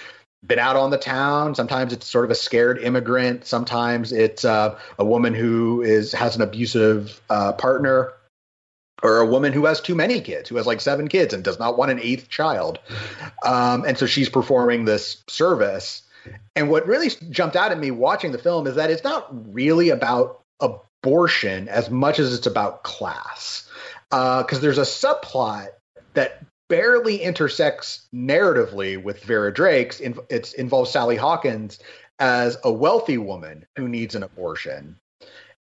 [0.44, 1.54] been out on the town.
[1.54, 3.46] Sometimes it's sort of a scared immigrant.
[3.46, 8.12] Sometimes it's uh, a woman who is has an abusive uh, partner
[9.02, 11.58] or a woman who has too many kids, who has like seven kids and does
[11.58, 12.78] not want an eighth child.
[13.44, 16.02] Um, and so she's performing this service
[16.54, 19.90] and what really jumped out at me watching the film is that it's not really
[19.90, 23.68] about abortion as much as it's about class.
[24.10, 25.68] Because uh, there's a subplot
[26.14, 30.00] that barely intersects narratively with Vera Drake's.
[30.00, 31.78] It involves Sally Hawkins
[32.18, 34.98] as a wealthy woman who needs an abortion.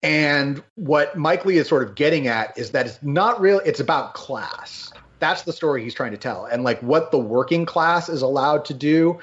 [0.03, 3.80] And what Mike Leigh is sort of getting at is that it's not real, it's
[3.80, 4.93] about class.
[5.20, 6.45] That's the story he's trying to tell.
[6.45, 9.20] And like what the working class is allowed to do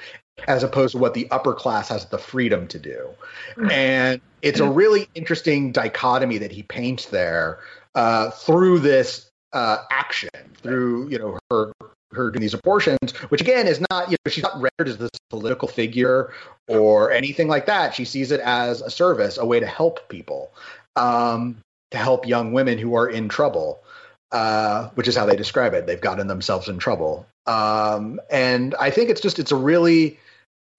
[0.46, 3.08] as opposed to what the upper class has the freedom to do.
[3.54, 3.70] Hmm.
[3.70, 7.60] And it's a really interesting dichotomy that he paints there
[7.94, 10.30] uh, through this uh, action
[10.62, 11.72] through you know her
[12.12, 15.10] her doing these abortions, which again is not you know she's not rendered as this
[15.30, 16.32] political figure
[16.68, 17.94] or anything like that.
[17.94, 20.52] She sees it as a service, a way to help people,
[20.96, 21.58] um,
[21.90, 23.82] to help young women who are in trouble.
[24.30, 25.86] Uh, which is how they describe it.
[25.86, 30.18] They've gotten themselves in trouble, um, and I think it's just it's a really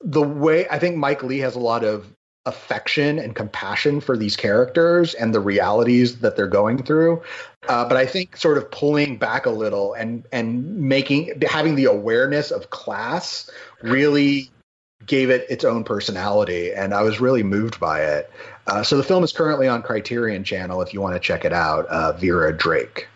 [0.03, 2.05] the way I think Mike Leigh has a lot of
[2.45, 7.23] affection and compassion for these characters and the realities that they're going through.
[7.69, 11.85] Uh, but I think sort of pulling back a little and and making having the
[11.85, 13.49] awareness of class
[13.81, 14.51] really
[15.05, 18.31] gave it its own personality, and I was really moved by it.
[18.67, 21.53] Uh, so the film is currently on Criterion Channel if you want to check it
[21.53, 21.85] out.
[21.87, 23.07] Uh, Vera Drake.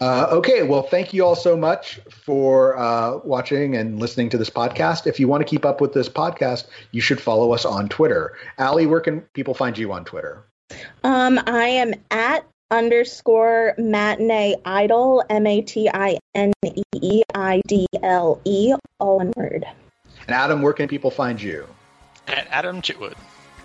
[0.00, 4.50] Uh, okay, well, thank you all so much for uh, watching and listening to this
[4.50, 5.06] podcast.
[5.06, 8.36] If you want to keep up with this podcast, you should follow us on Twitter.
[8.58, 10.44] Allie, where can people find you on Twitter?
[11.02, 17.62] Um, I am at underscore matinee idol, M A T I N E E I
[17.66, 19.64] D L E, all one word.
[20.26, 21.66] And Adam, where can people find you?
[22.26, 23.14] At Adam Chitwood.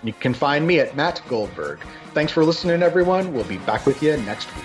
[0.04, 1.80] You can find me at Matt Goldberg.
[2.14, 3.32] Thanks for listening, everyone.
[3.34, 4.64] We'll be back with you next week.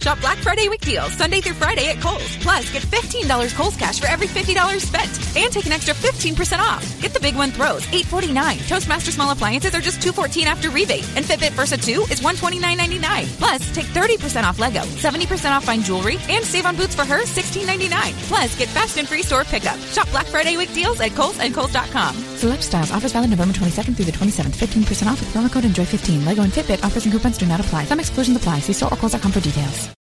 [0.00, 2.36] Shop Black Friday week deals Sunday through Friday at Kohl's.
[2.38, 5.36] Plus, get $15 Kohl's cash for every $50 spent.
[5.36, 7.00] And take an extra 15% off.
[7.00, 8.68] Get the big one throws, $8.49.
[8.68, 11.04] Toastmaster small appliances are just $2.14 after rebate.
[11.16, 13.26] And Fitbit Versa 2 is $129.99.
[13.38, 17.22] Plus, take 30% off Lego, 70% off fine jewelry, and save on boots for her,
[17.24, 18.12] $16.99.
[18.28, 19.78] Plus, get fast and free store pickup.
[19.78, 22.14] Shop Black Friday week deals at Kohl's and Kohl's.com.
[22.38, 22.92] Select styles.
[22.92, 24.56] Offers valid November 22nd through the 27th.
[24.56, 26.24] 15% off with promo code ENJOY15.
[26.24, 27.84] Lego and Fitbit offers and coupons do not apply.
[27.86, 28.60] Some exclusions apply.
[28.60, 29.90] See store or Kohl's.com for details.